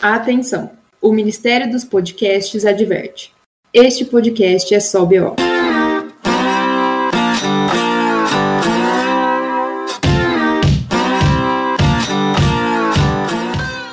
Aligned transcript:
Atenção! 0.00 0.70
O 1.02 1.12
Ministério 1.12 1.70
dos 1.70 1.84
Podcasts 1.84 2.64
adverte. 2.64 3.32
Este 3.74 4.04
podcast 4.04 4.72
é 4.72 4.78
só 4.78 5.04
BO. 5.04 5.34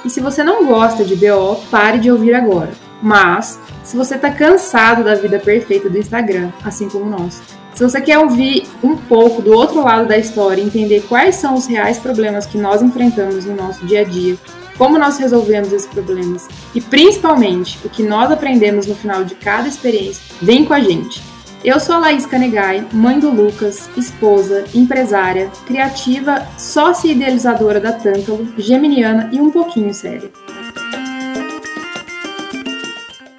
E 0.05 0.10
se 0.10 0.21
você 0.21 0.43
não 0.43 0.68
gosta 0.68 1.04
de 1.04 1.16
BO, 1.16 1.55
pare 1.71 1.98
de 1.98 2.12
ouvir 2.12 2.36
agora. 2.36 2.71
Mas, 3.02 3.59
se 3.84 3.98
você 3.98 4.16
está 4.16 4.30
cansado 4.30 5.04
da 5.04 5.16
vida 5.16 5.39
perfeita 5.39 5.89
do 5.89 5.98
Instagram, 5.98 6.52
assim 6.64 6.88
como 6.88 7.05
nós, 7.05 7.41
se 7.76 7.84
você 7.84 8.00
quer 8.00 8.18
ouvir 8.18 8.66
um 8.82 8.96
pouco 8.96 9.42
do 9.42 9.52
outro 9.52 9.84
lado 9.84 10.07
da 10.07 10.18
história 10.18 10.62
e 10.62 10.66
entender 10.66 11.04
quais 11.10 11.36
são 11.36 11.55
os 11.55 11.68
reais 11.68 12.00
problemas 12.00 12.46
que 12.46 12.57
nós 12.57 12.82
enfrentamos 12.82 13.46
no 13.46 13.54
nosso 13.54 13.86
dia 13.86 14.00
a 14.00 14.04
dia, 14.05 14.38
como 14.78 14.98
nós 14.98 15.18
resolvemos 15.18 15.74
esses 15.74 15.88
problemas 15.88 16.47
e 16.74 16.80
principalmente 16.80 17.78
o 17.83 17.89
que 17.89 18.02
nós 18.02 18.32
aprendemos 18.32 18.88
no 18.88 18.96
final 18.96 19.25
de 19.25 19.36
cada 19.36 19.68
experiência, 19.68 20.24
vem 20.42 20.64
com 20.64 20.74
a 20.74 20.80
gente. 20.80 21.21
Eu 21.66 21.80
sou 21.80 21.96
a 21.96 22.00
Laís 22.00 22.25
Canegai, 22.25 22.86
mãe 22.93 23.19
do 23.19 23.30
Lucas, 23.30 23.89
esposa, 23.97 24.64
empresária, 24.74 25.52
criativa, 25.66 26.47
sócia 26.57 27.11
idealizadora 27.11 27.80
da 27.80 27.92
Tântalo, 27.92 28.47
geminiana 28.57 29.30
e 29.33 29.42
um 29.42 29.50
pouquinho 29.50 29.94
séria. 29.94 30.32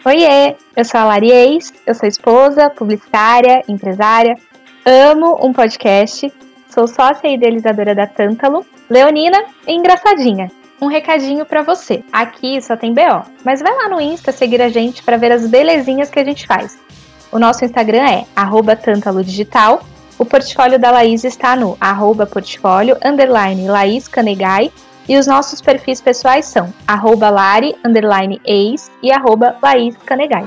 Oiê, 0.06 0.54
eu 0.76 0.84
sou 0.84 1.00
a 1.00 1.04
Lari 1.04 1.32
Eis, 1.32 1.74
eu 1.84 1.92
sou 1.92 2.08
esposa, 2.08 2.70
publicitária, 2.70 3.64
empresária, 3.66 4.36
amo 4.84 5.36
um 5.44 5.52
podcast, 5.52 6.32
sou 6.72 6.86
sócia 6.86 7.26
idealizadora 7.26 7.92
da 7.92 8.06
Tântalo, 8.06 8.64
leonina 8.88 9.36
e 9.66 9.74
engraçadinha. 9.74 10.48
Um 10.80 10.86
recadinho 10.86 11.44
para 11.44 11.62
você. 11.62 12.04
Aqui 12.12 12.62
só 12.62 12.76
tem 12.76 12.94
BO, 12.94 13.26
mas 13.44 13.60
vai 13.60 13.74
lá 13.74 13.88
no 13.88 14.00
Insta 14.00 14.30
seguir 14.30 14.62
a 14.62 14.68
gente 14.68 15.02
para 15.02 15.16
ver 15.16 15.32
as 15.32 15.48
belezinhas 15.48 16.08
que 16.08 16.20
a 16.20 16.24
gente 16.24 16.46
faz. 16.46 16.78
O 17.32 17.38
nosso 17.40 17.64
Instagram 17.64 18.08
é 18.08 18.24
@tantalo_digital. 18.76 19.82
O 20.16 20.24
portfólio 20.24 20.78
da 20.78 20.92
Laís 20.92 21.24
está 21.24 21.56
no 21.56 21.76
arroba 21.80 22.26
portfólio 22.26 22.96
underline 23.04 23.66
Laís 23.66 24.06
Canegai 24.06 24.70
e 25.08 25.16
os 25.16 25.26
nossos 25.26 25.60
perfis 25.60 26.00
pessoais 26.00 26.46
são 26.46 26.72
arroba 26.86 27.30
Lari, 27.30 27.74
underline 27.84 28.40
ex 28.44 28.90
e 29.02 29.12
arroba 29.12 29.56
Laís 29.62 29.96
Canegai. 29.98 30.46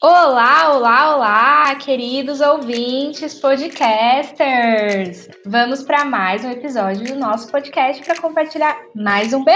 Olá, 0.00 0.76
olá, 0.76 1.16
olá, 1.16 1.74
queridos 1.74 2.40
ouvintes 2.40 3.34
podcasters! 3.34 5.28
Vamos 5.44 5.82
para 5.82 6.04
mais 6.04 6.44
um 6.44 6.52
episódio 6.52 7.04
do 7.04 7.16
nosso 7.16 7.50
podcast 7.50 8.04
para 8.04 8.20
compartilhar 8.20 8.78
mais 8.94 9.32
um 9.32 9.42
BO. 9.42 9.50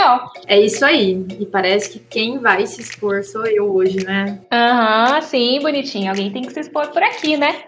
É 0.49 0.59
isso 0.61 0.85
aí. 0.85 1.25
E 1.39 1.47
parece 1.47 1.91
que 1.91 2.01
quem 2.01 2.39
vai 2.39 2.67
se 2.67 2.81
expor 2.81 3.23
sou 3.23 3.47
eu 3.47 3.73
hoje, 3.73 4.05
né? 4.05 4.41
Aham, 4.51 5.15
uhum, 5.15 5.23
sim, 5.23 5.61
bonitinho. 5.63 6.11
Alguém 6.11 6.33
tem 6.33 6.43
que 6.43 6.53
se 6.53 6.59
expor 6.59 6.89
por 6.89 7.05
aqui, 7.05 7.37
né? 7.37 7.63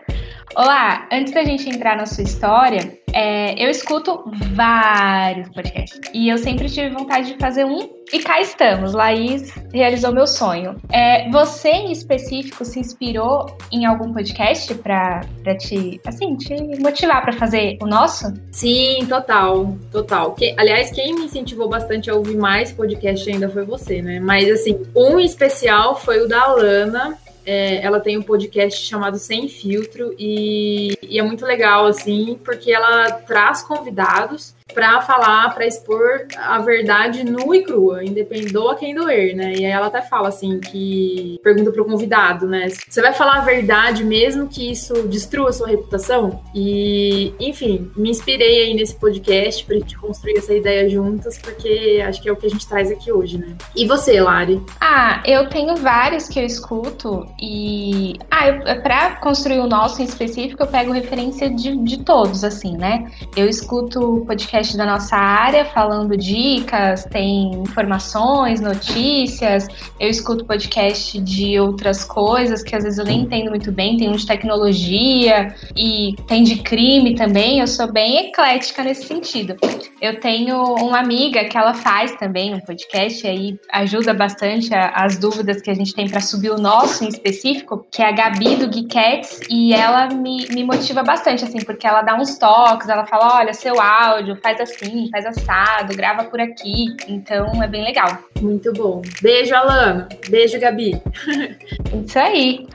Olá, 0.56 1.09
antes 1.11 1.33
da 1.33 1.42
gente 1.42 1.69
entrar 1.69 1.97
na 1.97 2.06
sua 2.06 2.23
história, 2.23 2.97
é, 3.12 3.61
eu 3.61 3.69
escuto 3.69 4.23
vários 4.53 5.48
podcasts 5.48 6.01
e 6.12 6.28
eu 6.28 6.39
sempre 6.39 6.69
tive 6.69 6.91
vontade 6.91 7.33
de 7.33 7.39
fazer 7.39 7.64
um 7.64 7.89
e 8.12 8.20
cá 8.20 8.41
estamos. 8.41 8.92
Laís 8.92 9.53
realizou 9.73 10.12
meu 10.12 10.28
sonho. 10.28 10.77
É, 10.92 11.28
você 11.31 11.70
em 11.70 11.91
específico 11.91 12.64
se 12.64 12.78
inspirou 12.78 13.47
em 13.73 13.84
algum 13.84 14.12
podcast 14.12 14.73
para 14.77 15.23
te, 15.59 16.01
assim, 16.06 16.36
te 16.36 16.55
motivar 16.81 17.23
para 17.23 17.33
fazer 17.33 17.77
o 17.83 17.86
nosso? 17.86 18.33
Sim, 18.53 19.06
total, 19.08 19.77
total. 19.91 20.34
Que, 20.34 20.55
aliás, 20.56 20.92
quem 20.92 21.14
me 21.14 21.25
incentivou 21.25 21.69
bastante 21.69 22.11
a 22.11 22.14
ouvir 22.14 22.36
mais 22.36 22.70
podcast 22.70 23.29
ainda 23.29 23.48
foi 23.48 23.64
você, 23.64 24.01
né? 24.01 24.20
Mas 24.20 24.48
assim, 24.48 24.81
um 24.95 25.19
especial 25.19 25.97
foi 25.97 26.20
o 26.20 26.29
da 26.29 26.42
Alana, 26.42 27.19
é, 27.45 27.84
ela 27.84 28.00
tem 28.00 28.17
um 28.17 28.23
podcast 28.23 28.84
chamado 28.84 29.19
Sem 29.19 29.48
Filtro 29.48 30.14
e, 30.18 30.96
e, 31.02 31.18
é 31.18 31.23
muito 31.23 31.45
legal, 31.45 31.86
assim, 31.86 32.39
porque 32.45 32.73
ela 32.73 33.11
traz 33.13 33.63
convidados 33.63 34.55
para 34.73 35.02
falar, 35.02 35.55
para 35.55 35.67
expor 35.67 36.27
a 36.39 36.58
verdade 36.58 37.23
nua 37.23 37.57
e 37.57 37.63
crua, 37.63 38.02
independou 38.02 38.70
a 38.70 38.77
quem 38.77 38.95
doer, 38.95 39.36
né? 39.36 39.52
E 39.52 39.64
aí 39.67 39.70
ela 39.70 39.89
até 39.89 40.01
fala 40.01 40.29
assim 40.29 40.58
que 40.58 41.39
pergunta 41.42 41.70
pro 41.70 41.85
convidado, 41.85 42.47
né? 42.47 42.69
Você 42.89 43.03
vai 43.03 43.13
falar 43.13 43.39
a 43.39 43.45
verdade 43.45 44.03
mesmo 44.03 44.48
que 44.48 44.70
isso 44.70 45.07
destrua 45.07 45.51
a 45.51 45.53
sua 45.53 45.69
reputação? 45.69 46.41
E, 46.55 47.35
enfim, 47.39 47.91
me 47.95 48.11
inspirei 48.11 48.63
aí 48.63 48.74
nesse 48.74 48.95
podcast 48.95 49.64
pra 49.67 49.77
gente 49.77 49.98
construir 49.98 50.39
essa 50.39 50.55
ideia 50.55 50.89
juntas, 50.89 51.36
porque 51.36 52.03
acho 52.07 52.23
que 52.23 52.29
é 52.29 52.33
o 52.33 52.36
que 52.36 52.47
a 52.47 52.51
gente 52.51 52.67
traz 52.67 52.91
aqui 52.91 53.13
hoje, 53.13 53.36
né? 53.36 53.55
E 53.77 53.86
você, 53.86 54.19
Lari? 54.20 54.63
Ah, 54.80 55.23
eu 55.27 55.47
tenho 55.51 55.77
vários 55.77 56.27
que 56.27 56.41
eu 56.41 56.45
escuto 56.45 57.27
e 57.39 58.19
ah, 58.30 58.48
eu, 58.48 58.83
para 58.83 59.17
construir 59.17 59.61
o 59.61 59.67
nosso 59.67 60.01
em 60.01 60.07
específico, 60.07 60.63
eu 60.63 60.67
pego 60.67 60.91
referência 60.91 61.51
de, 61.51 61.77
de 61.77 62.03
todos, 62.03 62.45
assim, 62.45 62.79
né? 62.79 63.11
Eu 63.36 63.47
escuto 63.47 64.24
podcast 64.27 64.54
podcast 64.55 64.77
da 64.77 64.87
nossa 64.87 65.17
área, 65.17 65.65
falando 65.65 66.17
dicas, 66.17 67.05
tem 67.07 67.51
informações, 67.55 68.61
notícias. 68.61 69.67
Eu 69.98 70.09
escuto 70.09 70.45
podcast 70.45 71.20
de 71.20 71.59
outras 71.59 72.05
coisas 72.05 72.63
que 72.63 72.77
às 72.77 72.85
vezes 72.85 73.01
eu 73.01 73.05
nem 73.05 73.23
entendo 73.23 73.51
muito 73.51 73.73
bem. 73.73 73.97
Tem 73.97 74.09
um 74.09 74.13
de 74.13 74.25
tecnologia 74.25 75.53
e 75.77 76.15
tem 76.29 76.45
de 76.45 76.63
crime 76.63 77.17
também. 77.17 77.59
Eu 77.59 77.67
sou 77.67 77.91
bem 77.91 78.29
eclética 78.29 78.85
nesse 78.85 79.07
sentido. 79.07 79.57
Eu 80.01 80.20
tenho 80.20 80.63
uma 80.75 81.01
amiga 81.01 81.45
que 81.47 81.59
ela 81.59 81.75
faz 81.75 82.13
também 82.17 82.55
um 82.55 82.61
podcast 82.61 83.27
e 83.27 83.29
aí 83.29 83.59
ajuda 83.73 84.15
bastante 84.15 84.73
a, 84.73 84.91
as 84.91 85.17
dúvidas 85.17 85.63
que 85.63 85.71
a 85.71 85.75
gente 85.75 85.92
tem 85.95 86.09
para 86.09 86.21
subir 86.21 86.51
o 86.51 86.59
nosso 86.59 87.03
em 87.03 87.09
específico, 87.09 87.85
que 87.91 88.03
é 88.03 88.09
a 88.09 88.13
Gabi 88.13 88.55
do 88.55 88.73
Geekettes, 88.73 89.41
e 89.51 89.75
ela 89.75 90.09
me, 90.09 90.47
me 90.51 90.63
motiva 90.63 91.03
bastante, 91.03 91.42
assim, 91.42 91.59
porque 91.59 91.86
ela 91.86 92.03
dá 92.03 92.15
uns 92.15 92.39
toques, 92.39 92.89
ela 92.89 93.05
fala: 93.07 93.39
olha, 93.39 93.53
seu 93.53 93.81
áudio, 93.81 94.36
faz 94.44 94.60
assim, 94.60 95.08
faz 95.10 95.24
assado, 95.24 95.96
grava 95.96 96.24
por 96.24 96.38
aqui. 96.38 96.94
Então 97.08 97.62
é 97.62 97.66
bem 97.66 97.82
legal. 97.82 98.18
Muito 98.42 98.70
bom. 98.74 99.00
Beijo, 99.22 99.55
Alana. 99.55 100.06
Beijo, 100.28 100.60
Gabi. 100.60 101.00
Isso 102.06 102.18
aí. 102.18 102.68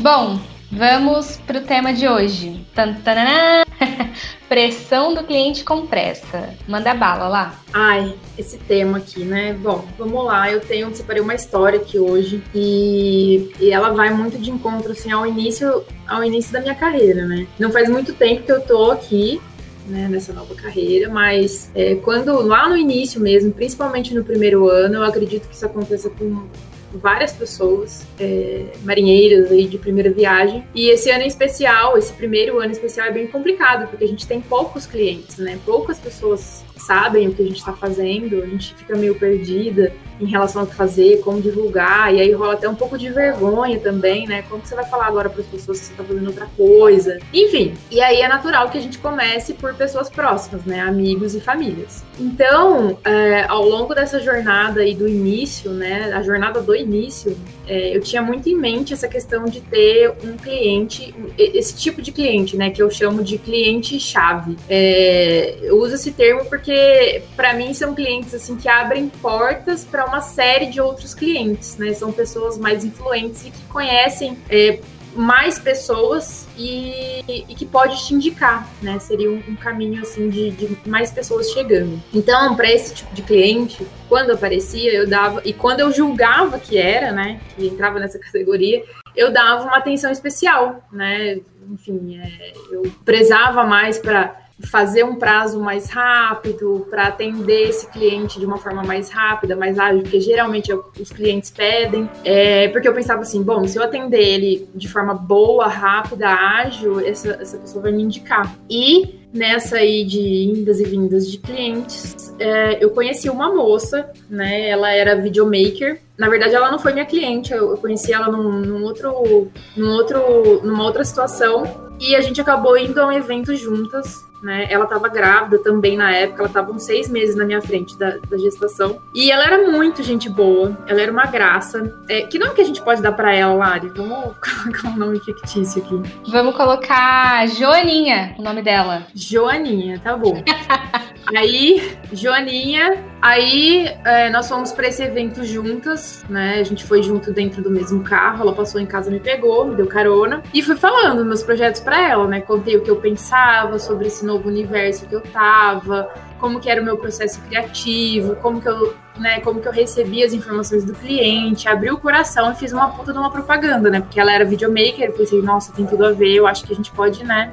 Bom, 0.00 0.40
vamos 0.72 1.36
para 1.46 1.58
o 1.58 1.64
tema 1.64 1.92
de 1.92 2.08
hoje. 2.08 2.66
Tantanana. 2.74 3.69
Pressão 4.48 5.14
do 5.14 5.24
cliente 5.24 5.64
com 5.64 5.86
pressa. 5.86 6.54
Manda 6.66 6.94
bala 6.94 7.28
lá. 7.28 7.60
Ai, 7.72 8.14
esse 8.36 8.58
tema 8.58 8.98
aqui, 8.98 9.24
né? 9.24 9.52
Bom, 9.54 9.84
vamos 9.98 10.24
lá. 10.24 10.50
Eu 10.50 10.60
tenho, 10.60 10.94
separei 10.94 11.22
uma 11.22 11.34
história 11.34 11.78
aqui 11.78 11.98
hoje 11.98 12.42
e, 12.54 13.52
e 13.60 13.70
ela 13.70 13.90
vai 13.90 14.10
muito 14.10 14.38
de 14.38 14.50
encontro, 14.50 14.92
assim, 14.92 15.10
ao 15.10 15.26
início, 15.26 15.84
ao 16.06 16.24
início 16.24 16.52
da 16.52 16.60
minha 16.60 16.74
carreira, 16.74 17.26
né? 17.26 17.46
Não 17.58 17.70
faz 17.70 17.88
muito 17.88 18.12
tempo 18.14 18.42
que 18.42 18.52
eu 18.52 18.60
tô 18.60 18.90
aqui, 18.90 19.40
né, 19.86 20.08
nessa 20.08 20.32
nova 20.32 20.54
carreira, 20.54 21.08
mas 21.08 21.70
é, 21.74 21.96
quando 21.96 22.40
lá 22.40 22.68
no 22.68 22.76
início 22.76 23.20
mesmo, 23.20 23.52
principalmente 23.52 24.14
no 24.14 24.24
primeiro 24.24 24.68
ano, 24.68 24.96
eu 24.96 25.04
acredito 25.04 25.48
que 25.48 25.54
isso 25.54 25.66
aconteça 25.66 26.08
com 26.10 26.46
várias 26.92 27.32
pessoas, 27.32 28.06
é, 28.18 28.66
marinheiros 28.82 29.50
aí 29.50 29.66
de 29.66 29.78
primeira 29.78 30.10
viagem. 30.10 30.64
E 30.74 30.90
esse 30.90 31.10
ano 31.10 31.22
em 31.22 31.28
especial, 31.28 31.96
esse 31.96 32.12
primeiro 32.12 32.58
ano 32.58 32.68
em 32.68 32.72
especial 32.72 33.06
é 33.06 33.12
bem 33.12 33.26
complicado, 33.26 33.88
porque 33.88 34.04
a 34.04 34.08
gente 34.08 34.26
tem 34.26 34.40
poucos 34.40 34.86
clientes, 34.86 35.38
né? 35.38 35.58
Poucas 35.64 35.98
pessoas 35.98 36.64
sabem 36.76 37.28
o 37.28 37.34
que 37.34 37.42
a 37.42 37.44
gente 37.44 37.58
está 37.58 37.72
fazendo, 37.72 38.42
a 38.42 38.46
gente 38.46 38.74
fica 38.74 38.96
meio 38.96 39.14
perdida 39.14 39.92
em 40.20 40.26
relação 40.26 40.62
ao 40.62 40.66
que 40.66 40.74
fazer, 40.74 41.20
como 41.20 41.40
divulgar, 41.40 42.14
e 42.14 42.20
aí 42.20 42.32
rola 42.32 42.54
até 42.54 42.68
um 42.68 42.74
pouco 42.74 42.98
de 42.98 43.08
vergonha 43.10 43.78
também, 43.78 44.26
né? 44.26 44.42
Como 44.48 44.60
que 44.60 44.68
você 44.68 44.74
vai 44.74 44.84
falar 44.84 45.06
agora 45.06 45.30
para 45.30 45.40
as 45.40 45.46
pessoas 45.46 45.80
que 45.80 45.86
você 45.86 45.92
está 45.92 46.04
fazendo 46.04 46.26
outra 46.26 46.46
coisa? 46.56 47.18
Enfim, 47.32 47.74
e 47.90 48.00
aí 48.00 48.20
é 48.20 48.28
natural 48.28 48.68
que 48.70 48.78
a 48.78 48.80
gente 48.80 48.98
comece 48.98 49.54
por 49.54 49.74
pessoas 49.74 50.10
próximas, 50.10 50.64
né? 50.64 50.80
Amigos 50.80 51.34
e 51.34 51.40
famílias. 51.40 52.04
Então, 52.20 52.98
é, 53.02 53.46
ao 53.48 53.64
longo 53.64 53.94
dessa 53.94 54.20
jornada 54.20 54.82
aí 54.82 54.94
do 54.94 55.08
início, 55.08 55.70
né? 55.70 56.12
A 56.12 56.22
jornada 56.22 56.60
do 56.60 56.76
início, 56.76 57.34
é, 57.66 57.96
eu 57.96 58.00
tinha 58.02 58.20
muito 58.20 58.46
em 58.46 58.54
mente 58.54 58.92
essa 58.92 59.08
questão 59.08 59.46
de 59.46 59.62
ter 59.62 60.12
um 60.22 60.36
cliente, 60.36 61.14
esse 61.38 61.74
tipo 61.74 62.02
de 62.02 62.12
cliente, 62.12 62.58
né? 62.58 62.68
Que 62.68 62.82
eu 62.82 62.90
chamo 62.90 63.24
de 63.24 63.38
cliente-chave. 63.38 64.58
É, 64.68 65.56
eu 65.62 65.78
uso 65.78 65.94
esse 65.94 66.12
termo 66.12 66.44
porque, 66.44 67.22
para 67.34 67.54
mim, 67.54 67.72
são 67.72 67.94
clientes 67.94 68.34
assim 68.34 68.54
que 68.54 68.68
abrem 68.68 69.08
portas 69.08 69.82
para 69.82 70.04
uma 70.04 70.20
série 70.20 70.66
de 70.66 70.78
outros 70.78 71.14
clientes, 71.14 71.78
né? 71.78 71.94
São 71.94 72.12
pessoas 72.12 72.58
mais 72.58 72.84
influentes 72.84 73.46
e 73.46 73.50
que 73.50 73.62
conhecem 73.68 74.36
é, 74.50 74.78
mais 75.14 75.58
pessoas 75.58 76.46
e, 76.56 77.24
e, 77.48 77.54
que 77.54 77.66
pode 77.66 78.06
te 78.06 78.14
indicar, 78.14 78.68
né? 78.80 78.98
Seria 78.98 79.30
um, 79.30 79.42
um 79.48 79.56
caminho 79.56 80.02
assim 80.02 80.28
de, 80.28 80.50
de, 80.50 80.78
mais 80.88 81.10
pessoas 81.10 81.50
chegando. 81.50 82.00
Então, 82.12 82.54
para 82.54 82.70
esse 82.70 82.94
tipo 82.94 83.14
de 83.14 83.22
cliente, 83.22 83.86
quando 84.08 84.30
aparecia, 84.30 84.92
eu 84.92 85.08
dava 85.08 85.42
e 85.44 85.52
quando 85.52 85.80
eu 85.80 85.92
julgava 85.92 86.58
que 86.58 86.78
era, 86.78 87.12
né? 87.12 87.40
Que 87.56 87.66
entrava 87.66 87.98
nessa 87.98 88.18
categoria, 88.20 88.84
eu 89.16 89.32
dava 89.32 89.64
uma 89.64 89.76
atenção 89.76 90.10
especial, 90.10 90.82
né? 90.92 91.40
Enfim, 91.70 92.18
é, 92.18 92.52
eu 92.70 92.82
prezava 93.04 93.64
mais 93.64 93.98
para 93.98 94.36
fazer 94.62 95.04
um 95.04 95.16
prazo 95.16 95.60
mais 95.60 95.88
rápido, 95.90 96.86
para 96.90 97.06
atender 97.06 97.68
esse 97.68 97.86
cliente 97.90 98.38
de 98.38 98.46
uma 98.46 98.58
forma 98.58 98.82
mais 98.82 99.10
rápida, 99.10 99.56
mais 99.56 99.78
ágil, 99.78 100.02
porque 100.02 100.20
geralmente 100.20 100.72
os 100.72 101.10
clientes 101.10 101.50
pedem. 101.50 102.08
É, 102.24 102.68
porque 102.68 102.88
eu 102.88 102.94
pensava 102.94 103.22
assim, 103.22 103.42
bom, 103.42 103.66
se 103.66 103.78
eu 103.78 103.82
atender 103.82 104.20
ele 104.20 104.68
de 104.74 104.88
forma 104.88 105.14
boa, 105.14 105.66
rápida, 105.66 106.28
ágil, 106.28 107.00
essa, 107.00 107.30
essa 107.40 107.58
pessoa 107.58 107.82
vai 107.82 107.92
me 107.92 108.02
indicar. 108.02 108.54
E 108.68 109.20
nessa 109.32 109.76
aí 109.76 110.04
de 110.04 110.44
indas 110.44 110.80
e 110.80 110.84
vindas 110.84 111.30
de 111.30 111.38
clientes, 111.38 112.34
é, 112.38 112.82
eu 112.82 112.90
conheci 112.90 113.30
uma 113.30 113.54
moça, 113.54 114.10
né? 114.28 114.68
Ela 114.68 114.92
era 114.92 115.16
videomaker. 115.16 116.00
Na 116.18 116.28
verdade, 116.28 116.54
ela 116.54 116.70
não 116.70 116.78
foi 116.78 116.92
minha 116.92 117.06
cliente, 117.06 117.52
eu, 117.52 117.70
eu 117.70 117.76
conheci 117.76 118.12
ela 118.12 118.28
num, 118.28 118.60
num, 118.60 118.84
outro, 118.84 119.48
num 119.76 119.90
outro, 119.92 120.60
numa 120.62 120.84
outra 120.84 121.04
situação. 121.04 121.89
E 122.00 122.16
a 122.16 122.20
gente 122.20 122.40
acabou 122.40 122.76
indo 122.76 123.00
a 123.00 123.06
um 123.06 123.12
evento 123.12 123.54
juntas 123.54 124.28
né? 124.42 124.66
Ela 124.70 124.84
estava 124.84 125.08
grávida 125.08 125.58
também 125.58 125.96
na 125.96 126.10
época, 126.12 126.40
ela 126.40 126.48
estava 126.48 126.72
uns 126.72 126.82
seis 126.82 127.08
meses 127.08 127.36
na 127.36 127.44
minha 127.44 127.60
frente 127.60 127.96
da, 127.96 128.16
da, 128.28 128.38
gestação. 128.38 129.00
E 129.14 129.30
ela 129.30 129.44
era 129.44 129.70
muito 129.70 130.02
gente 130.02 130.28
boa, 130.28 130.76
ela 130.86 131.00
era 131.00 131.12
uma 131.12 131.26
graça. 131.26 131.94
É, 132.08 132.22
que 132.22 132.38
nome 132.38 132.54
que 132.54 132.62
a 132.62 132.64
gente 132.64 132.82
pode 132.82 133.02
dar 133.02 133.12
para 133.12 133.34
ela, 133.34 133.52
Lari? 133.54 133.88
Vamos 133.88 134.34
colocar 134.40 134.88
um 134.88 134.96
nome 134.96 135.20
fictício 135.20 135.82
aqui. 135.82 136.02
Vamos 136.30 136.56
colocar 136.56 137.46
Joaninha, 137.48 138.34
o 138.38 138.42
nome 138.42 138.62
dela. 138.62 139.06
Joaninha, 139.14 140.00
tá 140.02 140.16
bom. 140.16 140.42
Aí, 141.36 141.96
Joaninha, 142.12 143.04
aí 143.22 143.86
é, 144.04 144.30
nós 144.30 144.48
fomos 144.48 144.72
para 144.72 144.88
esse 144.88 145.02
evento 145.02 145.44
juntas, 145.44 146.24
né? 146.28 146.58
A 146.58 146.64
gente 146.64 146.84
foi 146.84 147.02
junto 147.02 147.32
dentro 147.32 147.62
do 147.62 147.70
mesmo 147.70 148.02
carro. 148.02 148.42
Ela 148.42 148.52
passou 148.52 148.80
em 148.80 148.86
casa, 148.86 149.10
me 149.10 149.20
pegou, 149.20 149.66
me 149.66 149.76
deu 149.76 149.86
carona 149.86 150.42
e 150.52 150.62
fui 150.62 150.76
falando 150.76 151.24
meus 151.24 151.42
projetos 151.42 151.80
para 151.80 152.08
ela, 152.08 152.26
né? 152.26 152.40
Contei 152.40 152.76
o 152.76 152.82
que 152.82 152.90
eu 152.90 152.96
pensava 152.96 153.78
sobre 153.78 154.08
esse 154.08 154.24
novo 154.24 154.48
universo 154.48 155.06
que 155.06 155.14
eu 155.14 155.20
tava, 155.20 156.10
como 156.40 156.58
que 156.58 156.70
era 156.70 156.80
o 156.80 156.84
meu 156.84 156.96
processo 156.96 157.40
criativo, 157.42 158.34
como 158.36 158.60
que 158.60 158.68
eu, 158.68 158.94
né, 159.18 159.40
como 159.40 159.60
que 159.60 159.68
eu 159.68 159.72
recebia 159.72 160.24
as 160.24 160.32
informações 160.32 160.84
do 160.84 160.94
cliente, 160.94 161.68
abri 161.68 161.90
o 161.90 161.98
coração 161.98 162.50
e 162.50 162.54
fiz 162.54 162.72
uma 162.72 162.88
puta 162.88 163.12
de 163.12 163.18
uma 163.18 163.30
propaganda, 163.30 163.90
né? 163.90 164.00
Porque 164.00 164.18
ela 164.18 164.32
era 164.32 164.44
videomaker, 164.44 165.12
pensei, 165.12 165.42
nossa, 165.42 165.72
tem 165.72 165.86
tudo 165.86 166.06
a 166.06 166.12
ver, 166.12 166.34
eu 166.34 166.46
acho 166.46 166.64
que 166.64 166.72
a 166.72 166.76
gente 166.76 166.90
pode, 166.90 167.22
né? 167.22 167.52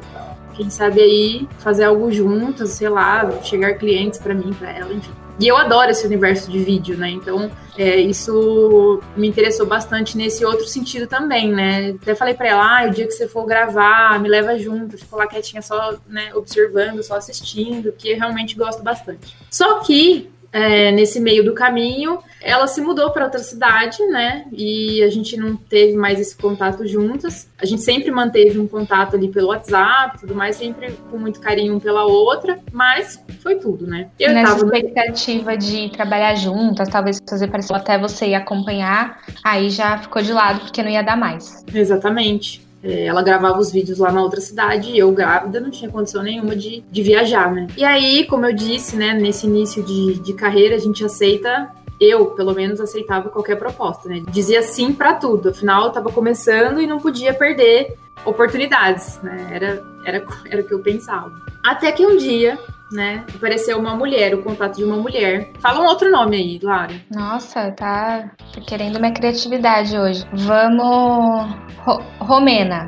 Quem 0.57 0.71
sabe 0.71 0.99
aí 0.99 1.47
fazer 1.59 1.83
algo 1.83 2.11
juntos, 2.11 2.71
sei 2.71 2.89
lá, 2.89 3.31
chegar 3.43 3.75
clientes 3.75 4.19
para 4.19 4.33
mim, 4.33 4.51
para 4.53 4.71
ela, 4.71 4.91
enfim. 4.91 5.11
E 5.39 5.47
eu 5.47 5.55
adoro 5.55 5.91
esse 5.91 6.03
universo 6.03 6.49
de 6.49 6.57
vídeo, 6.57 6.97
né? 6.97 7.11
Então, 7.11 7.51
é, 7.77 7.97
isso 7.97 8.99
me 9.15 9.27
interessou 9.27 9.67
bastante 9.67 10.17
nesse 10.17 10.43
outro 10.43 10.65
sentido 10.65 11.05
também, 11.05 11.51
né? 11.51 11.95
Até 12.01 12.15
falei 12.15 12.33
para 12.33 12.47
ela, 12.47 12.79
ah, 12.79 12.87
o 12.87 12.89
dia 12.89 13.05
que 13.05 13.11
você 13.11 13.27
for 13.27 13.45
gravar, 13.45 14.19
me 14.19 14.27
leva 14.27 14.57
junto, 14.57 14.97
fico 14.97 15.15
lá 15.15 15.27
quietinha 15.27 15.61
só, 15.61 15.95
né, 16.07 16.33
observando, 16.33 17.03
só 17.03 17.17
assistindo, 17.17 17.91
que 17.91 18.09
eu 18.09 18.17
realmente 18.17 18.55
gosto 18.55 18.81
bastante. 18.81 19.37
Só 19.51 19.79
que 19.81 20.27
é, 20.51 20.91
nesse 20.91 21.19
meio 21.19 21.43
do 21.43 21.53
caminho, 21.53 22.19
ela 22.41 22.67
se 22.67 22.81
mudou 22.81 23.11
para 23.11 23.25
outra 23.25 23.39
cidade, 23.39 24.05
né? 24.07 24.45
E 24.51 25.03
a 25.03 25.09
gente 25.09 25.35
não 25.37 25.55
teve 25.55 25.97
mais 25.97 26.19
esse 26.19 26.35
contato 26.37 26.87
juntas. 26.87 27.49
A 27.57 27.65
gente 27.65 27.81
sempre 27.81 28.11
manteve 28.11 28.59
um 28.59 28.67
contato 28.67 29.15
ali 29.15 29.27
pelo 29.27 29.47
WhatsApp, 29.47 30.19
tudo 30.19 30.35
mais, 30.35 30.55
sempre 30.55 30.93
com 31.09 31.17
muito 31.17 31.39
carinho 31.39 31.75
um 31.75 31.79
pela 31.79 32.05
outra, 32.05 32.59
mas 32.71 33.21
foi 33.41 33.55
tudo, 33.55 33.85
né? 33.87 34.09
Eu 34.19 34.33
Nessa 34.33 34.55
tava 34.55 34.65
expectativa 34.65 35.57
de 35.57 35.89
trabalhar 35.89 36.35
juntas, 36.35 36.89
talvez 36.89 37.19
fazer 37.27 37.47
parecido 37.47 37.75
até 37.75 37.97
você 37.97 38.27
ir 38.27 38.35
acompanhar, 38.35 39.21
aí 39.43 39.69
já 39.69 39.97
ficou 39.97 40.21
de 40.21 40.31
lado 40.31 40.61
porque 40.61 40.83
não 40.83 40.89
ia 40.89 41.01
dar 41.01 41.17
mais. 41.17 41.63
Exatamente. 41.73 42.66
É, 42.83 43.05
ela 43.05 43.23
gravava 43.23 43.59
os 43.59 43.71
vídeos 43.71 43.97
lá 43.97 44.11
na 44.11 44.21
outra 44.21 44.39
cidade 44.39 44.91
e 44.91 44.97
eu 44.97 45.11
grávida 45.11 45.59
não 45.59 45.71
tinha 45.71 45.89
condição 45.89 46.21
nenhuma 46.21 46.55
de, 46.55 46.83
de 46.91 47.01
viajar, 47.01 47.51
né? 47.51 47.67
E 47.75 47.83
aí, 47.83 48.25
como 48.25 48.45
eu 48.45 48.53
disse, 48.53 48.95
né, 48.95 49.13
nesse 49.13 49.47
início 49.47 49.83
de, 49.83 50.19
de 50.19 50.33
carreira, 50.33 50.75
a 50.75 50.79
gente 50.79 51.03
aceita 51.03 51.71
eu, 51.99 52.27
pelo 52.27 52.53
menos, 52.53 52.79
aceitava 52.79 53.29
qualquer 53.29 53.57
proposta, 53.57 54.07
né? 54.07 54.23
Dizia 54.29 54.61
sim 54.61 54.93
para 54.93 55.15
tudo. 55.15 55.49
Afinal, 55.49 55.85
eu 55.85 55.91
tava 55.91 56.11
começando 56.11 56.79
e 56.79 56.85
não 56.85 56.99
podia 56.99 57.33
perder 57.33 57.97
oportunidades, 58.23 59.19
né? 59.23 59.49
Era, 59.51 59.83
era, 60.05 60.25
era 60.49 60.61
o 60.61 60.63
que 60.63 60.73
eu 60.73 60.79
pensava. 60.79 61.31
Até 61.63 61.91
que 61.91 62.05
um 62.05 62.17
dia 62.17 62.57
né? 62.91 63.23
Apareceu 63.35 63.77
uma 63.77 63.95
mulher, 63.95 64.33
o 64.33 64.43
contato 64.43 64.77
de 64.77 64.83
uma 64.83 64.97
mulher. 64.97 65.51
Fala 65.59 65.81
um 65.81 65.85
outro 65.85 66.09
nome 66.09 66.37
aí, 66.37 66.59
Lara. 66.61 66.93
Nossa, 67.11 67.71
tá, 67.71 68.31
querendo 68.67 68.99
minha 68.99 69.13
criatividade 69.13 69.97
hoje. 69.97 70.25
Vamos. 70.33 71.55
Ro 71.79 72.01
Romena. 72.19 72.87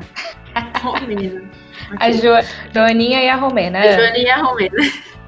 Romena. 0.82 1.50
A 1.98 2.10
jo 2.10 2.30
Joaninha 2.72 3.22
e 3.22 3.28
a 3.28 3.36
Romena. 3.36 3.80
A 3.80 3.92
Joaninha 3.92 4.26
e 4.26 4.30
a 4.30 4.42
Romena. 4.42 4.76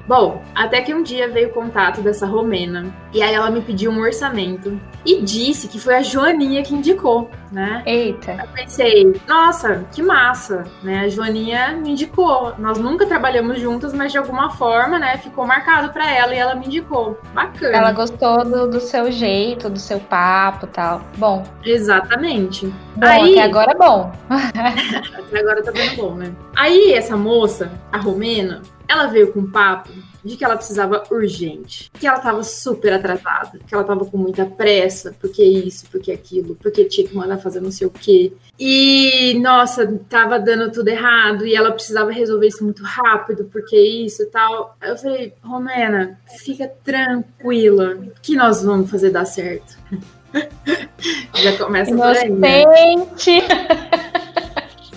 Bom, 0.07 0.43
até 0.53 0.81
que 0.81 0.93
um 0.93 1.01
dia 1.01 1.29
veio 1.29 1.49
o 1.49 1.53
contato 1.53 2.01
dessa 2.01 2.25
romena 2.25 2.93
e 3.13 3.21
aí 3.21 3.33
ela 3.33 3.49
me 3.49 3.61
pediu 3.61 3.89
um 3.91 4.01
orçamento 4.01 4.79
e 5.05 5.21
disse 5.21 5.67
que 5.67 5.79
foi 5.79 5.95
a 5.95 6.01
Joaninha 6.01 6.63
que 6.63 6.73
indicou, 6.73 7.29
né? 7.51 7.83
Eita. 7.85 8.33
Eu 8.33 8.47
pensei, 8.53 9.21
nossa, 9.27 9.85
que 9.91 10.01
massa, 10.01 10.65
né? 10.81 11.01
A 11.01 11.09
Joaninha 11.09 11.71
me 11.81 11.91
indicou. 11.91 12.53
Nós 12.57 12.77
nunca 12.77 13.05
trabalhamos 13.05 13.59
juntas, 13.59 13.93
mas 13.93 14.11
de 14.11 14.17
alguma 14.17 14.49
forma, 14.51 14.99
né, 14.99 15.17
ficou 15.17 15.45
marcado 15.45 15.91
para 15.93 16.09
ela 16.11 16.33
e 16.33 16.37
ela 16.37 16.55
me 16.55 16.65
indicou. 16.65 17.19
Bacana. 17.33 17.77
Ela 17.77 17.91
gostou 17.91 18.43
do, 18.43 18.67
do 18.69 18.79
seu 18.79 19.11
jeito, 19.11 19.69
do 19.69 19.79
seu 19.79 19.99
papo, 19.99 20.67
tal. 20.67 21.01
Bom. 21.17 21.43
Exatamente. 21.63 22.67
Bom, 22.95 23.07
aí, 23.07 23.39
até 23.39 23.43
agora 23.43 23.71
é 23.71 23.75
bom. 23.75 24.11
até 24.29 25.39
agora 25.39 25.63
tá 25.63 25.71
bem 25.71 25.95
bom, 25.95 26.15
né? 26.15 26.33
Aí 26.55 26.93
essa 26.93 27.15
moça, 27.15 27.71
a 27.91 27.97
romena, 27.97 28.61
ela 28.93 29.07
veio 29.07 29.31
com 29.33 29.39
um 29.39 29.51
papo 29.51 29.89
de 30.23 30.37
que 30.37 30.45
ela 30.45 30.55
precisava 30.55 31.03
urgente, 31.11 31.91
que 31.99 32.07
ela 32.07 32.17
estava 32.17 32.43
super 32.43 32.93
atrasada, 32.93 33.59
que 33.67 33.73
ela 33.73 33.83
estava 33.83 34.05
com 34.05 34.17
muita 34.17 34.45
pressa, 34.45 35.13
porque 35.19 35.43
isso, 35.43 35.85
porque 35.91 36.11
aquilo, 36.11 36.55
porque 36.55 36.85
tinha 36.85 37.05
que 37.05 37.15
mandar 37.15 37.37
fazer 37.37 37.59
não 37.59 37.71
sei 37.71 37.87
o 37.87 37.91
quê. 37.91 38.31
E, 38.57 39.37
nossa, 39.41 39.85
tava 40.09 40.39
dando 40.39 40.71
tudo 40.71 40.87
errado 40.87 41.45
e 41.45 41.55
ela 41.55 41.71
precisava 41.71 42.11
resolver 42.11 42.47
isso 42.47 42.63
muito 42.63 42.83
rápido, 42.83 43.49
porque 43.51 43.77
isso 43.77 44.23
e 44.23 44.27
tal. 44.27 44.77
Eu 44.81 44.95
falei, 44.95 45.33
Romena, 45.43 46.17
fica 46.39 46.71
tranquila, 46.83 47.97
que 48.21 48.35
nós 48.35 48.63
vamos 48.63 48.89
fazer 48.89 49.09
dar 49.09 49.25
certo. 49.25 49.77
Já 51.35 51.57
começa 51.57 51.91
Inocente. 51.91 52.31
por 52.31 52.45
aí. 52.45 52.95
Né? 52.95 54.02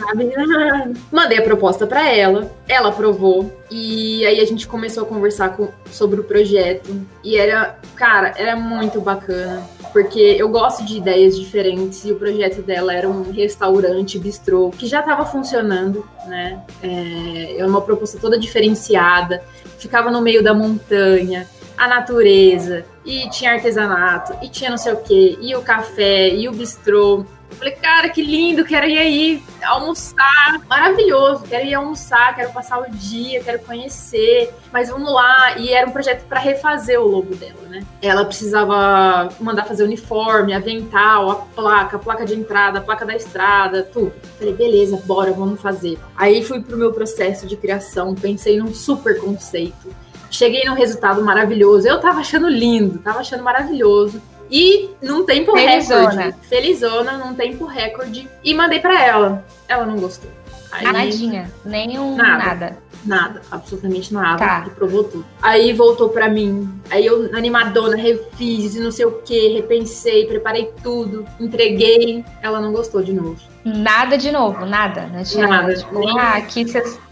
sabe? 0.07 0.33
Mandei 1.11 1.39
a 1.39 1.43
proposta 1.43 1.87
para 1.87 2.09
ela, 2.09 2.51
ela 2.69 2.89
aprovou. 2.89 3.53
E 3.71 4.25
aí 4.25 4.41
a 4.41 4.45
gente 4.45 4.67
começou 4.67 5.03
a 5.03 5.07
conversar 5.07 5.57
com, 5.57 5.69
sobre 5.91 6.21
o 6.21 6.25
projeto. 6.25 7.05
E 7.25 7.37
era, 7.37 7.79
cara, 7.95 8.33
era 8.37 8.57
muito 8.57 9.01
bacana. 9.01 9.67
Porque 9.93 10.21
eu 10.21 10.49
gosto 10.49 10.85
de 10.85 10.99
ideias 10.99 11.39
diferentes 11.39 12.05
e 12.05 12.13
o 12.13 12.17
projeto 12.17 12.63
dela 12.63 12.93
era 12.95 13.09
um 13.09 13.33
restaurante 13.33 14.19
bistrô 14.19 14.71
que 14.71 14.87
já 14.87 15.01
estava 15.01 15.25
funcionando, 15.25 16.07
né? 16.27 16.63
É, 16.83 17.59
é 17.59 17.67
uma 17.67 17.81
proposta 17.81 18.19
toda 18.19 18.39
diferenciada. 18.39 19.43
Ficava 19.79 20.11
no 20.11 20.21
meio 20.21 20.43
da 20.43 20.53
montanha, 20.53 21.47
a 21.77 21.87
natureza, 21.87 22.85
e 23.05 23.29
tinha 23.31 23.53
artesanato, 23.53 24.35
e 24.43 24.49
tinha 24.49 24.71
não 24.71 24.79
sei 24.79 24.93
o 24.93 24.97
que, 24.97 25.39
e 25.41 25.55
o 25.55 25.63
café, 25.63 26.31
e 26.31 26.49
o 26.49 26.53
bistrô. 26.53 27.25
Eu 27.57 27.61
falei, 27.61 27.75
cara, 27.75 28.11
que 28.11 28.21
lindo, 28.21 28.67
quero 28.67 28.87
ir 28.87 28.99
aí 28.99 29.43
almoçar, 29.65 30.61
maravilhoso, 30.69 31.43
quero 31.45 31.65
ir 31.65 31.73
almoçar, 31.73 32.35
quero 32.35 32.53
passar 32.53 32.79
o 32.81 32.91
dia, 32.91 33.43
quero 33.43 33.61
conhecer, 33.61 34.53
mas 34.71 34.91
vamos 34.91 35.11
lá. 35.11 35.57
E 35.57 35.73
era 35.73 35.89
um 35.89 35.91
projeto 35.91 36.27
para 36.27 36.39
refazer 36.39 37.01
o 37.01 37.07
logo 37.07 37.35
dela, 37.35 37.63
né? 37.71 37.83
Ela 38.03 38.27
precisava 38.27 39.31
mandar 39.41 39.65
fazer 39.65 39.85
uniforme, 39.85 40.53
avental, 40.53 41.31
a 41.31 41.35
placa, 41.37 41.97
a 41.97 41.99
placa 41.99 42.27
de 42.27 42.35
entrada, 42.35 42.79
a 42.79 42.83
placa 42.83 43.07
da 43.07 43.17
estrada, 43.17 43.83
tudo. 43.83 44.13
Eu 44.23 44.31
falei, 44.39 44.53
beleza, 44.53 45.01
bora, 45.07 45.33
vamos 45.33 45.59
fazer. 45.59 45.99
Aí 46.15 46.45
fui 46.45 46.61
pro 46.61 46.77
meu 46.77 46.93
processo 46.93 47.47
de 47.47 47.57
criação, 47.57 48.15
pensei 48.15 48.59
num 48.59 48.75
super 48.75 49.19
conceito. 49.19 49.97
Cheguei 50.31 50.65
num 50.67 50.75
resultado 50.75 51.25
maravilhoso. 51.25 51.89
Eu 51.89 52.01
tava 52.03 52.21
achando 52.21 52.49
lindo, 52.51 52.99
tava 52.99 53.21
achando 53.21 53.43
maravilhoso. 53.43 54.21
E 54.51 54.91
num 55.03 55.25
tempo 55.25 55.53
Felizona. 55.53 56.11
recorde. 56.11 56.49
Felizona, 56.49 57.13
num 57.19 57.35
tempo 57.35 57.65
recorde. 57.67 58.29
E 58.43 58.55
mandei 58.55 58.81
para 58.81 59.03
ela. 59.05 59.45
Ela 59.69 59.87
não 59.87 59.97
gostou. 59.97 60.31
Aí, 60.73 60.85
Nadinha, 60.85 61.51
nenhum 61.65 62.17
nada. 62.17 62.45
nada. 62.45 62.79
Nada, 63.05 63.41
absolutamente 63.53 64.13
nada. 64.13 64.39
Tá. 64.39 64.65
E 64.67 64.71
provou 64.71 65.05
tudo. 65.05 65.25
Aí 65.41 65.73
voltou 65.73 66.09
para 66.09 66.29
mim. 66.29 66.69
Aí 66.91 67.07
eu, 67.07 67.31
animadona, 67.37 67.97
refiz 67.97 68.75
e 68.75 68.81
não 68.81 68.91
sei 68.91 69.07
o 69.07 69.23
que, 69.23 69.55
repensei, 69.55 70.27
preparei 70.27 70.73
tudo, 70.83 71.25
entreguei. 71.39 72.25
Ela 72.43 72.61
não 72.61 72.73
gostou 72.73 73.03
de 73.03 73.13
novo. 73.13 73.37
Nada 73.65 74.19
de 74.19 74.31
novo, 74.33 74.67
nada. 74.67 75.07
Não 75.07 75.23
tinha 75.23 75.47
nada. 75.47 75.75
Tipo, 75.75 75.99
nem, 75.99 76.19
ah, 76.19 76.35
aqui 76.35 76.65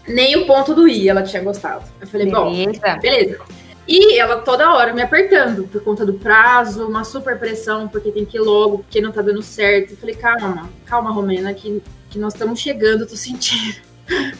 Nem 0.07 0.35
o 0.35 0.45
ponto 0.45 0.73
do 0.73 0.87
I 0.87 1.07
ela 1.07 1.23
tinha 1.23 1.41
gostado. 1.41 1.83
Eu 2.01 2.07
falei, 2.07 2.29
beleza. 2.29 2.81
bom, 2.81 2.99
beleza. 3.01 3.39
E 3.87 4.17
ela 4.17 4.37
toda 4.37 4.73
hora 4.73 4.93
me 4.93 5.01
apertando 5.01 5.67
por 5.67 5.81
conta 5.83 6.05
do 6.05 6.15
prazo, 6.15 6.87
uma 6.87 7.03
super 7.03 7.37
pressão, 7.37 7.87
porque 7.87 8.11
tem 8.11 8.25
que 8.25 8.37
ir 8.37 8.41
logo, 8.41 8.79
porque 8.79 8.99
não 8.99 9.11
tá 9.11 9.21
dando 9.21 9.43
certo. 9.43 9.91
Eu 9.91 9.97
falei, 9.97 10.15
calma, 10.15 10.69
calma, 10.85 11.11
Romena, 11.11 11.53
que, 11.53 11.81
que 12.09 12.17
nós 12.17 12.33
estamos 12.33 12.59
chegando, 12.59 13.05
tô 13.05 13.15
sentindo. 13.15 13.75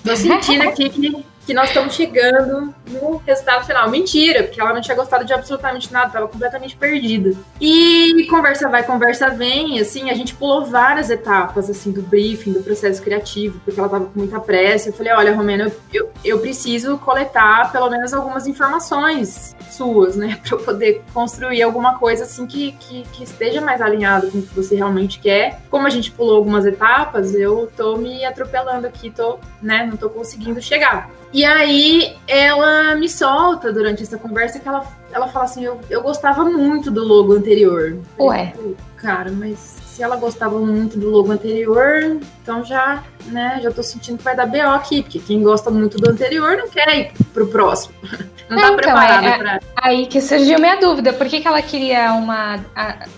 tô 0.03 0.15
sentindo 0.15 0.63
aqui 0.63 0.89
que 0.89 1.25
que 1.45 1.53
nós 1.53 1.69
estamos 1.69 1.93
chegando 1.93 2.73
no 2.87 3.17
resultado 3.17 3.65
final. 3.65 3.89
Mentira, 3.89 4.43
porque 4.43 4.59
ela 4.59 4.73
não 4.73 4.81
tinha 4.81 4.95
gostado 4.95 5.23
de 5.23 5.33
absolutamente 5.33 5.91
nada, 5.93 6.07
estava 6.07 6.27
completamente 6.27 6.75
perdida. 6.75 7.33
E 7.61 8.25
conversa 8.29 8.67
vai, 8.67 8.83
conversa 8.83 9.29
vem, 9.29 9.79
assim, 9.79 10.09
a 10.09 10.13
gente 10.13 10.33
pulou 10.33 10.65
várias 10.65 11.09
etapas, 11.09 11.69
assim, 11.69 11.91
do 11.91 12.01
briefing, 12.01 12.53
do 12.53 12.63
processo 12.63 13.01
criativo, 13.01 13.59
porque 13.63 13.79
ela 13.79 13.87
estava 13.87 14.05
com 14.05 14.19
muita 14.19 14.39
pressa. 14.39 14.89
Eu 14.89 14.93
falei, 14.93 15.13
olha, 15.13 15.35
Romena, 15.35 15.71
eu, 15.93 16.11
eu 16.23 16.39
preciso 16.39 16.97
coletar 16.97 17.71
pelo 17.71 17.89
menos 17.89 18.13
algumas 18.13 18.47
informações 18.47 19.55
suas, 19.69 20.15
né, 20.15 20.39
para 20.43 20.57
eu 20.57 20.63
poder 20.63 21.03
construir 21.13 21.61
alguma 21.61 21.97
coisa, 21.99 22.23
assim, 22.23 22.47
que, 22.47 22.71
que, 22.73 23.03
que 23.11 23.23
esteja 23.23 23.61
mais 23.61 23.81
alinhado 23.81 24.31
com 24.31 24.39
o 24.39 24.41
que 24.41 24.55
você 24.55 24.75
realmente 24.75 25.19
quer. 25.19 25.59
Como 25.69 25.85
a 25.85 25.89
gente 25.89 26.11
pulou 26.11 26.37
algumas 26.37 26.65
etapas, 26.65 27.35
eu 27.35 27.71
tô 27.75 27.97
me 27.97 28.25
atropelando 28.25 28.87
aqui, 28.87 29.09
tô, 29.09 29.37
né, 29.61 29.85
não 29.85 29.97
tô 29.97 30.09
conseguindo 30.09 30.61
chegar. 30.61 31.09
E 31.35 31.43
aí 31.43 32.15
ela 32.29 32.95
me 32.95 33.09
solta 33.09 33.73
durante 33.73 34.01
essa 34.01 34.17
conversa 34.17 34.57
que 34.57 34.65
ela, 34.69 34.87
ela 35.11 35.27
fala 35.27 35.43
assim, 35.43 35.65
eu, 35.65 35.81
eu 35.89 36.01
gostava 36.01 36.45
muito 36.45 36.89
do 36.89 37.03
logo 37.03 37.33
anterior. 37.33 37.97
Ué. 38.17 38.53
Cara, 38.95 39.29
mas 39.33 39.74
se 39.95 40.03
ela 40.03 40.17
gostava 40.17 40.59
muito 40.59 40.99
do 40.99 41.09
logo 41.09 41.31
anterior, 41.31 42.19
então 42.41 42.65
já, 42.65 43.01
né, 43.27 43.61
já 43.63 43.71
tô 43.71 43.81
sentindo 43.81 44.17
que 44.17 44.25
vai 44.25 44.35
dar 44.35 44.45
BO 44.45 44.57
aqui, 44.57 45.01
porque 45.01 45.19
quem 45.19 45.41
gosta 45.41 45.71
muito 45.71 45.97
do 45.97 46.11
anterior 46.11 46.57
não 46.57 46.67
quer 46.67 46.99
ir 46.99 47.11
pro 47.33 47.47
próximo. 47.47 47.95
Não, 48.47 48.57
tá 48.57 48.63
então, 48.65 48.75
preparada 48.75 49.25
é, 49.25 49.37
pra. 49.39 49.59
Aí 49.75 50.05
que 50.05 50.21
surgiu 50.21 50.59
minha 50.59 50.75
dúvida, 50.75 51.11
por 51.11 51.25
que, 51.25 51.41
que 51.41 51.47
ela 51.47 51.63
queria 51.63 52.13
uma, 52.13 52.59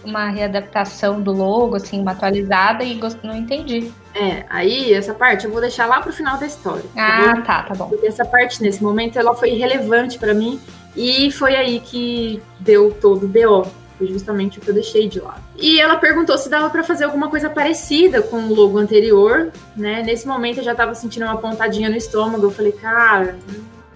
uma 0.05 0.29
readaptação 0.29 1.21
do 1.21 1.33
logo, 1.33 1.75
assim, 1.75 1.99
uma 1.99 2.11
atualizada 2.11 2.81
e 2.81 2.97
não 3.21 3.35
entendi. 3.35 3.91
É, 4.15 4.45
aí 4.49 4.93
essa 4.93 5.13
parte 5.13 5.43
eu 5.43 5.51
vou 5.51 5.59
deixar 5.59 5.85
lá 5.85 5.99
pro 5.99 6.13
final 6.13 6.37
da 6.37 6.45
história. 6.45 6.85
Ah, 6.95 7.41
tá, 7.41 7.41
tá, 7.41 7.63
tá 7.63 7.75
bom. 7.75 7.89
Porque 7.89 8.07
essa 8.07 8.23
parte, 8.23 8.63
nesse 8.63 8.81
momento, 8.81 9.19
ela 9.19 9.35
foi 9.35 9.49
relevante 9.49 10.17
para 10.17 10.33
mim 10.33 10.61
e 10.95 11.29
foi 11.29 11.57
aí 11.57 11.81
que 11.81 12.41
deu 12.61 12.95
todo 13.01 13.25
o 13.25 13.27
BO. 13.27 13.69
Foi 13.97 14.07
justamente 14.07 14.59
o 14.59 14.61
que 14.61 14.69
eu 14.69 14.73
deixei 14.73 15.07
de 15.07 15.19
lado. 15.19 15.41
E 15.55 15.79
ela 15.81 15.97
perguntou 15.97 16.37
se 16.37 16.49
dava 16.49 16.69
para 16.69 16.83
fazer 16.83 17.05
alguma 17.05 17.29
coisa 17.29 17.49
parecida 17.49 18.21
com 18.21 18.37
o 18.37 18.53
logo 18.53 18.77
anterior, 18.77 19.51
né? 19.75 20.03
Nesse 20.03 20.27
momento 20.27 20.59
eu 20.59 20.63
já 20.63 20.75
tava 20.75 20.93
sentindo 20.93 21.25
uma 21.25 21.37
pontadinha 21.37 21.89
no 21.89 21.95
estômago. 21.95 22.45
Eu 22.45 22.51
falei, 22.51 22.71
cara, 22.71 23.35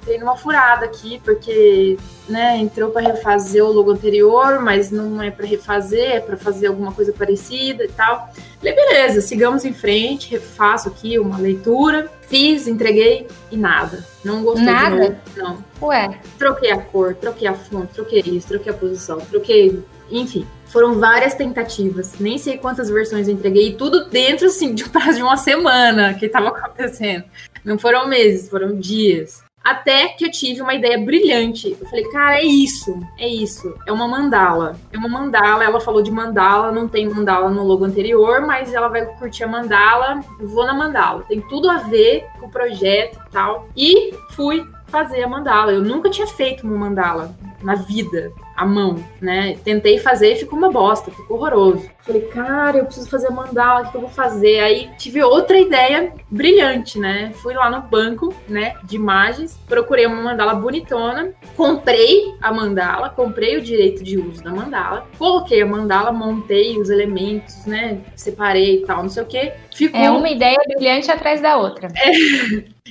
entrei 0.01 0.17
numa 0.17 0.35
furada 0.35 0.85
aqui, 0.85 1.21
porque 1.23 1.97
né, 2.27 2.57
entrou 2.57 2.89
para 2.89 3.01
refazer 3.01 3.63
o 3.63 3.71
logo 3.71 3.91
anterior, 3.91 4.59
mas 4.59 4.89
não 4.89 5.21
é 5.21 5.29
para 5.29 5.45
refazer, 5.45 6.15
é 6.15 6.19
para 6.19 6.35
fazer 6.35 6.67
alguma 6.67 6.91
coisa 6.91 7.13
parecida 7.13 7.83
e 7.83 7.87
tal. 7.89 8.29
Falei, 8.57 8.73
beleza, 8.73 9.21
sigamos 9.21 9.63
em 9.63 9.73
frente, 9.73 10.31
refaço 10.31 10.89
aqui 10.89 11.19
uma 11.19 11.37
leitura, 11.37 12.09
fiz, 12.27 12.67
entreguei 12.67 13.27
e 13.51 13.57
nada. 13.57 14.03
Não 14.23 14.43
gostei 14.43 14.65
nada? 14.65 15.19
de 15.35 15.41
novo, 15.41 15.63
não. 15.81 15.87
Ué. 15.87 16.19
Troquei 16.37 16.71
a 16.71 16.77
cor, 16.77 17.15
troquei 17.15 17.47
a 17.47 17.53
fonte, 17.53 17.93
troquei 17.93 18.21
isso, 18.21 18.47
troquei 18.47 18.71
a 18.71 18.75
posição, 18.75 19.19
troquei, 19.19 19.83
enfim. 20.11 20.45
Foram 20.65 20.99
várias 20.99 21.33
tentativas, 21.33 22.17
nem 22.19 22.37
sei 22.37 22.57
quantas 22.57 22.89
versões 22.89 23.27
eu 23.27 23.33
entreguei, 23.33 23.75
tudo 23.75 24.05
dentro, 24.05 24.47
assim, 24.47 24.73
de 24.73 24.85
um 24.85 24.87
prazo 24.89 25.17
de 25.17 25.23
uma 25.23 25.37
semana 25.37 26.13
que 26.13 26.25
estava 26.25 26.47
acontecendo. 26.49 27.25
Não 27.63 27.77
foram 27.77 28.07
meses, 28.07 28.49
foram 28.49 28.79
dias. 28.79 29.43
Até 29.63 30.07
que 30.07 30.25
eu 30.25 30.31
tive 30.31 30.61
uma 30.61 30.73
ideia 30.73 30.97
brilhante. 30.97 31.77
Eu 31.79 31.87
falei, 31.87 32.03
cara, 32.05 32.39
é 32.39 32.43
isso, 32.43 32.99
é 33.19 33.27
isso. 33.27 33.75
É 33.85 33.91
uma 33.91 34.07
mandala. 34.07 34.75
É 34.91 34.97
uma 34.97 35.07
mandala. 35.07 35.63
Ela 35.63 35.79
falou 35.79 36.01
de 36.01 36.09
mandala, 36.09 36.71
não 36.71 36.87
tem 36.87 37.07
mandala 37.07 37.49
no 37.51 37.63
logo 37.63 37.85
anterior, 37.85 38.41
mas 38.41 38.73
ela 38.73 38.87
vai 38.87 39.05
curtir 39.17 39.43
a 39.43 39.47
mandala. 39.47 40.21
Vou 40.39 40.65
na 40.65 40.73
mandala. 40.73 41.23
Tem 41.27 41.39
tudo 41.41 41.69
a 41.69 41.77
ver 41.77 42.25
com 42.39 42.47
o 42.47 42.51
projeto 42.51 43.19
e 43.27 43.31
tal. 43.31 43.67
E 43.77 44.13
fui 44.31 44.65
fazer 44.87 45.21
a 45.21 45.27
mandala. 45.27 45.71
Eu 45.71 45.81
nunca 45.81 46.09
tinha 46.09 46.25
feito 46.25 46.65
uma 46.65 46.77
mandala 46.77 47.35
na 47.61 47.75
vida 47.75 48.31
a 48.61 48.65
mão, 48.65 49.03
né? 49.19 49.57
Tentei 49.63 49.97
fazer 49.97 50.33
e 50.33 50.35
ficou 50.35 50.55
uma 50.55 50.71
bosta, 50.71 51.09
ficou 51.09 51.37
horroroso. 51.37 51.89
Falei, 52.01 52.21
cara, 52.21 52.77
eu 52.77 52.85
preciso 52.85 53.09
fazer 53.09 53.27
a 53.27 53.31
mandala, 53.31 53.81
o 53.81 53.91
que 53.91 53.97
eu 53.97 54.01
vou 54.01 54.09
fazer? 54.09 54.59
Aí 54.59 54.89
tive 54.99 55.23
outra 55.23 55.59
ideia 55.59 56.13
brilhante, 56.29 56.99
né? 56.99 57.31
Fui 57.41 57.55
lá 57.55 57.71
no 57.71 57.81
banco, 57.81 58.31
né, 58.47 58.75
de 58.83 58.97
imagens, 58.97 59.59
procurei 59.67 60.05
uma 60.05 60.21
mandala 60.21 60.53
bonitona, 60.53 61.31
comprei 61.57 62.35
a 62.39 62.53
mandala, 62.53 63.09
comprei 63.09 63.57
o 63.57 63.61
direito 63.61 64.03
de 64.03 64.19
uso 64.19 64.43
da 64.43 64.51
mandala, 64.51 65.07
coloquei 65.17 65.61
a 65.63 65.65
mandala, 65.65 66.11
montei 66.11 66.79
os 66.79 66.91
elementos, 66.91 67.65
né, 67.65 67.97
separei 68.15 68.77
e 68.77 68.85
tal, 68.85 69.01
não 69.01 69.09
sei 69.09 69.23
o 69.23 69.25
que. 69.25 69.53
Ficou... 69.73 69.99
É 69.99 70.11
uma 70.11 70.29
ideia 70.29 70.57
brilhante 70.67 71.09
atrás 71.09 71.41
da 71.41 71.57
outra. 71.57 71.87
É, 71.95 72.11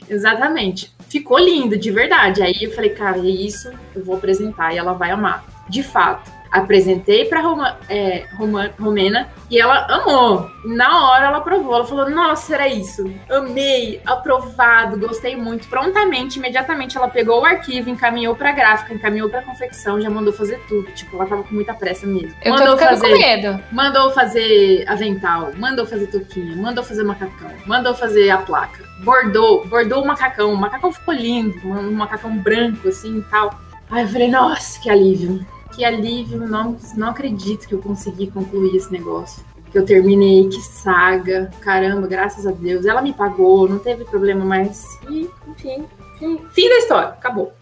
exatamente. 0.13 0.93
Ficou 1.09 1.39
lindo, 1.39 1.77
de 1.77 1.91
verdade. 1.91 2.43
Aí 2.43 2.55
eu 2.61 2.73
falei, 2.73 2.91
cara, 2.91 3.19
é 3.19 3.23
isso, 3.23 3.71
eu 3.95 4.05
vou 4.05 4.17
apresentar 4.17 4.73
e 4.73 4.79
ela 4.79 4.95
vai 4.95 5.11
amar 5.11 5.50
de 5.71 5.83
fato. 5.83 6.41
Apresentei 6.51 7.27
para 7.27 7.41
Roma, 7.41 7.79
é, 7.89 8.25
Roma, 8.37 8.73
Romena 8.77 9.29
e 9.49 9.61
ela 9.61 9.87
amou. 9.87 10.51
Na 10.65 11.09
hora 11.09 11.27
ela 11.27 11.39
aprovou. 11.39 11.77
Ela 11.77 11.85
falou: 11.85 12.11
Nossa, 12.11 12.55
era 12.55 12.67
isso. 12.67 13.09
Amei, 13.31 14.01
aprovado, 14.05 14.99
gostei 14.99 15.37
muito. 15.37 15.69
Prontamente, 15.69 16.41
imediatamente, 16.41 16.97
ela 16.97 17.07
pegou 17.07 17.41
o 17.41 17.45
arquivo, 17.45 17.89
encaminhou 17.89 18.35
para 18.35 18.51
gráfica, 18.51 18.93
encaminhou 18.93 19.31
para 19.31 19.43
confecção, 19.43 20.01
já 20.01 20.11
mandou 20.11 20.33
fazer 20.33 20.61
tudo. 20.67 20.91
Tipo, 20.91 21.19
ela 21.19 21.27
tava 21.27 21.45
com 21.45 21.55
muita 21.55 21.73
pressa 21.73 22.05
mesmo. 22.05 22.35
Eu 22.45 22.53
mandou 22.53 22.77
fazer, 22.77 23.09
com 23.09 23.19
medo. 23.19 23.65
Mandou 23.71 24.11
fazer 24.11 24.85
avental, 24.89 25.53
mandou 25.57 25.87
fazer 25.87 26.09
toquinha, 26.09 26.57
mandou 26.57 26.83
fazer 26.83 27.05
macacão, 27.05 27.51
mandou 27.65 27.95
fazer 27.95 28.29
a 28.29 28.39
placa. 28.39 28.83
Bordou, 29.05 29.65
bordou 29.69 30.03
o 30.03 30.07
macacão. 30.07 30.53
O 30.53 30.57
macacão 30.57 30.93
ficou 30.93 31.15
lindo, 31.15 31.65
um 31.65 31.93
macacão 31.93 32.37
branco 32.37 32.89
assim 32.89 33.19
e 33.19 33.23
tal. 33.31 33.57
Aí 33.89 34.03
eu 34.03 34.09
falei, 34.09 34.29
nossa, 34.29 34.81
que 34.81 34.91
alívio 34.91 35.47
que 35.81 35.85
alívio, 35.87 36.47
não, 36.47 36.77
não 36.95 37.09
acredito 37.09 37.67
que 37.67 37.75
eu 37.75 37.79
consegui 37.79 38.31
concluir 38.31 38.77
esse 38.77 38.93
negócio. 38.93 39.43
Que 39.73 39.79
eu 39.79 39.87
terminei, 39.87 40.47
que 40.47 40.61
saga, 40.61 41.51
caramba, 41.63 42.07
graças 42.07 42.47
a 42.47 42.51
Deus. 42.51 42.85
Ela 42.85 43.01
me 43.01 43.15
pagou, 43.15 43.67
não 43.67 43.79
teve 43.79 44.05
problema 44.05 44.45
mais. 44.45 44.85
E, 45.09 45.31
enfim, 45.49 45.87
fim, 46.19 46.39
fim 46.53 46.69
da 46.69 46.77
história, 46.77 47.09
acabou. 47.09 47.55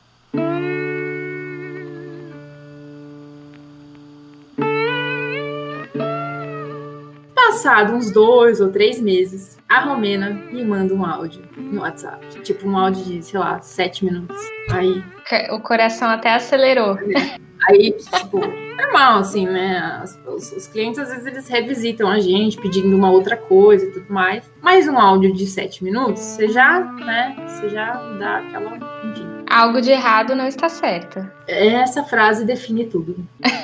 Passado 7.36 7.94
uns 7.94 8.10
dois 8.10 8.60
ou 8.60 8.72
três 8.72 9.00
meses, 9.00 9.56
a 9.68 9.82
Romena 9.82 10.30
me 10.30 10.64
manda 10.64 10.92
um 10.92 11.06
áudio 11.06 11.44
no 11.56 11.82
WhatsApp. 11.82 12.26
Tipo, 12.42 12.66
um 12.66 12.76
áudio 12.76 13.04
de, 13.04 13.22
sei 13.22 13.38
lá, 13.38 13.60
sete 13.60 14.04
minutos. 14.04 14.36
Aí. 14.72 15.04
O 15.52 15.60
coração 15.60 16.08
até 16.08 16.34
acelerou. 16.34 16.98
É. 16.98 17.47
Aí, 17.68 17.92
tipo, 17.92 18.40
normal, 18.78 19.18
assim, 19.20 19.46
né? 19.46 20.02
Os, 20.26 20.52
os, 20.52 20.66
clientes, 20.66 20.98
às 20.98 21.10
vezes, 21.10 21.26
eles 21.26 21.48
revisitam 21.48 22.08
a 22.10 22.18
gente, 22.18 22.56
pedindo 22.56 22.96
uma 22.96 23.10
outra 23.10 23.36
coisa 23.36 23.84
e 23.84 23.90
tudo 23.90 24.06
mais. 24.08 24.42
Mas 24.62 24.88
um 24.88 24.98
áudio 24.98 25.34
de 25.34 25.46
sete 25.46 25.84
minutos, 25.84 26.22
você 26.22 26.48
já, 26.48 26.80
né? 26.80 27.36
Você 27.46 27.68
já 27.68 27.92
dá 28.18 28.38
aquela. 28.38 28.76
Enfim. 29.04 29.28
Algo 29.50 29.80
de 29.80 29.90
errado 29.90 30.34
não 30.34 30.46
está 30.46 30.68
certo. 30.68 31.26
Essa 31.46 32.02
frase 32.04 32.44
define 32.44 32.86
tudo. 32.86 33.16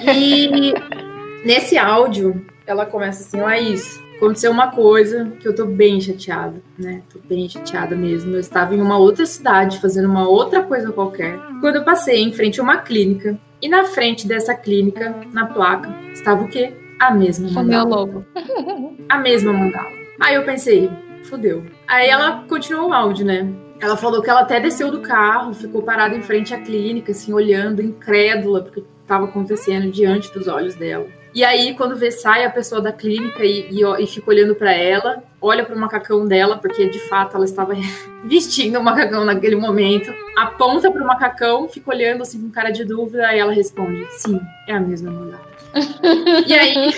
E 0.02 0.74
nesse 1.44 1.78
áudio, 1.78 2.44
ela 2.66 2.86
começa 2.86 3.22
assim, 3.22 3.40
Laís, 3.40 4.00
aconteceu 4.16 4.50
uma 4.50 4.70
coisa 4.70 5.30
que 5.40 5.46
eu 5.46 5.54
tô 5.54 5.66
bem 5.66 6.00
chateada, 6.00 6.62
né? 6.78 7.02
Tô 7.12 7.18
bem 7.18 7.48
chateada 7.48 7.94
mesmo. 7.94 8.34
Eu 8.34 8.40
estava 8.40 8.74
em 8.74 8.80
uma 8.80 8.96
outra 8.96 9.26
cidade 9.26 9.80
fazendo 9.80 10.08
uma 10.08 10.26
outra 10.26 10.62
coisa 10.62 10.92
qualquer. 10.92 11.38
Quando 11.60 11.76
eu 11.76 11.84
passei 11.84 12.22
em 12.22 12.32
frente 12.32 12.60
a 12.60 12.62
uma 12.62 12.78
clínica 12.78 13.38
e 13.64 13.68
na 13.68 13.86
frente 13.86 14.28
dessa 14.28 14.54
clínica, 14.54 15.16
na 15.32 15.46
placa, 15.46 15.88
estava 16.12 16.44
o 16.44 16.48
quê? 16.48 16.74
A 17.00 17.10
mesma 17.10 17.50
mandala. 17.50 17.84
O 17.84 17.88
meu 17.88 17.96
logo. 17.96 18.24
A 19.08 19.16
mesma 19.16 19.54
mandala. 19.54 19.90
Aí 20.20 20.34
eu 20.34 20.44
pensei, 20.44 20.90
fudeu. 21.22 21.64
Aí 21.88 22.10
ela 22.10 22.44
continuou 22.46 22.90
o 22.90 22.92
áudio, 22.92 23.24
né? 23.24 23.50
Ela 23.80 23.96
falou 23.96 24.20
que 24.20 24.28
ela 24.28 24.42
até 24.42 24.60
desceu 24.60 24.90
do 24.90 25.00
carro, 25.00 25.54
ficou 25.54 25.80
parada 25.80 26.14
em 26.14 26.20
frente 26.20 26.52
à 26.52 26.60
clínica, 26.60 27.12
assim, 27.12 27.32
olhando, 27.32 27.80
incrédula, 27.80 28.60
porque 28.60 28.84
estava 29.00 29.24
acontecendo 29.24 29.90
diante 29.90 30.30
dos 30.34 30.46
olhos 30.46 30.74
dela. 30.74 31.06
E 31.34 31.42
aí, 31.42 31.74
quando 31.74 31.96
vê, 31.96 32.12
sai 32.12 32.44
a 32.44 32.50
pessoa 32.50 32.80
da 32.80 32.92
clínica 32.92 33.44
e, 33.44 33.68
e, 33.68 33.82
e 33.82 34.06
fica 34.06 34.30
olhando 34.30 34.54
para 34.54 34.72
ela, 34.72 35.20
olha 35.40 35.64
para 35.64 35.74
o 35.74 35.78
macacão 35.78 36.24
dela, 36.26 36.56
porque 36.56 36.88
de 36.88 37.00
fato 37.08 37.36
ela 37.36 37.44
estava 37.44 37.74
vestindo 38.22 38.78
o 38.78 38.82
macacão 38.82 39.24
naquele 39.24 39.56
momento, 39.56 40.14
aponta 40.36 40.92
para 40.92 41.02
o 41.02 41.06
macacão, 41.06 41.68
fica 41.68 41.90
olhando 41.90 42.22
assim 42.22 42.40
com 42.40 42.50
cara 42.50 42.70
de 42.70 42.84
dúvida, 42.84 43.34
e 43.34 43.40
ela 43.40 43.52
responde: 43.52 44.06
sim, 44.12 44.40
é 44.68 44.74
a 44.74 44.80
mesma 44.80 45.10
mandala. 45.10 45.46
e 46.46 46.54
aí. 46.54 46.94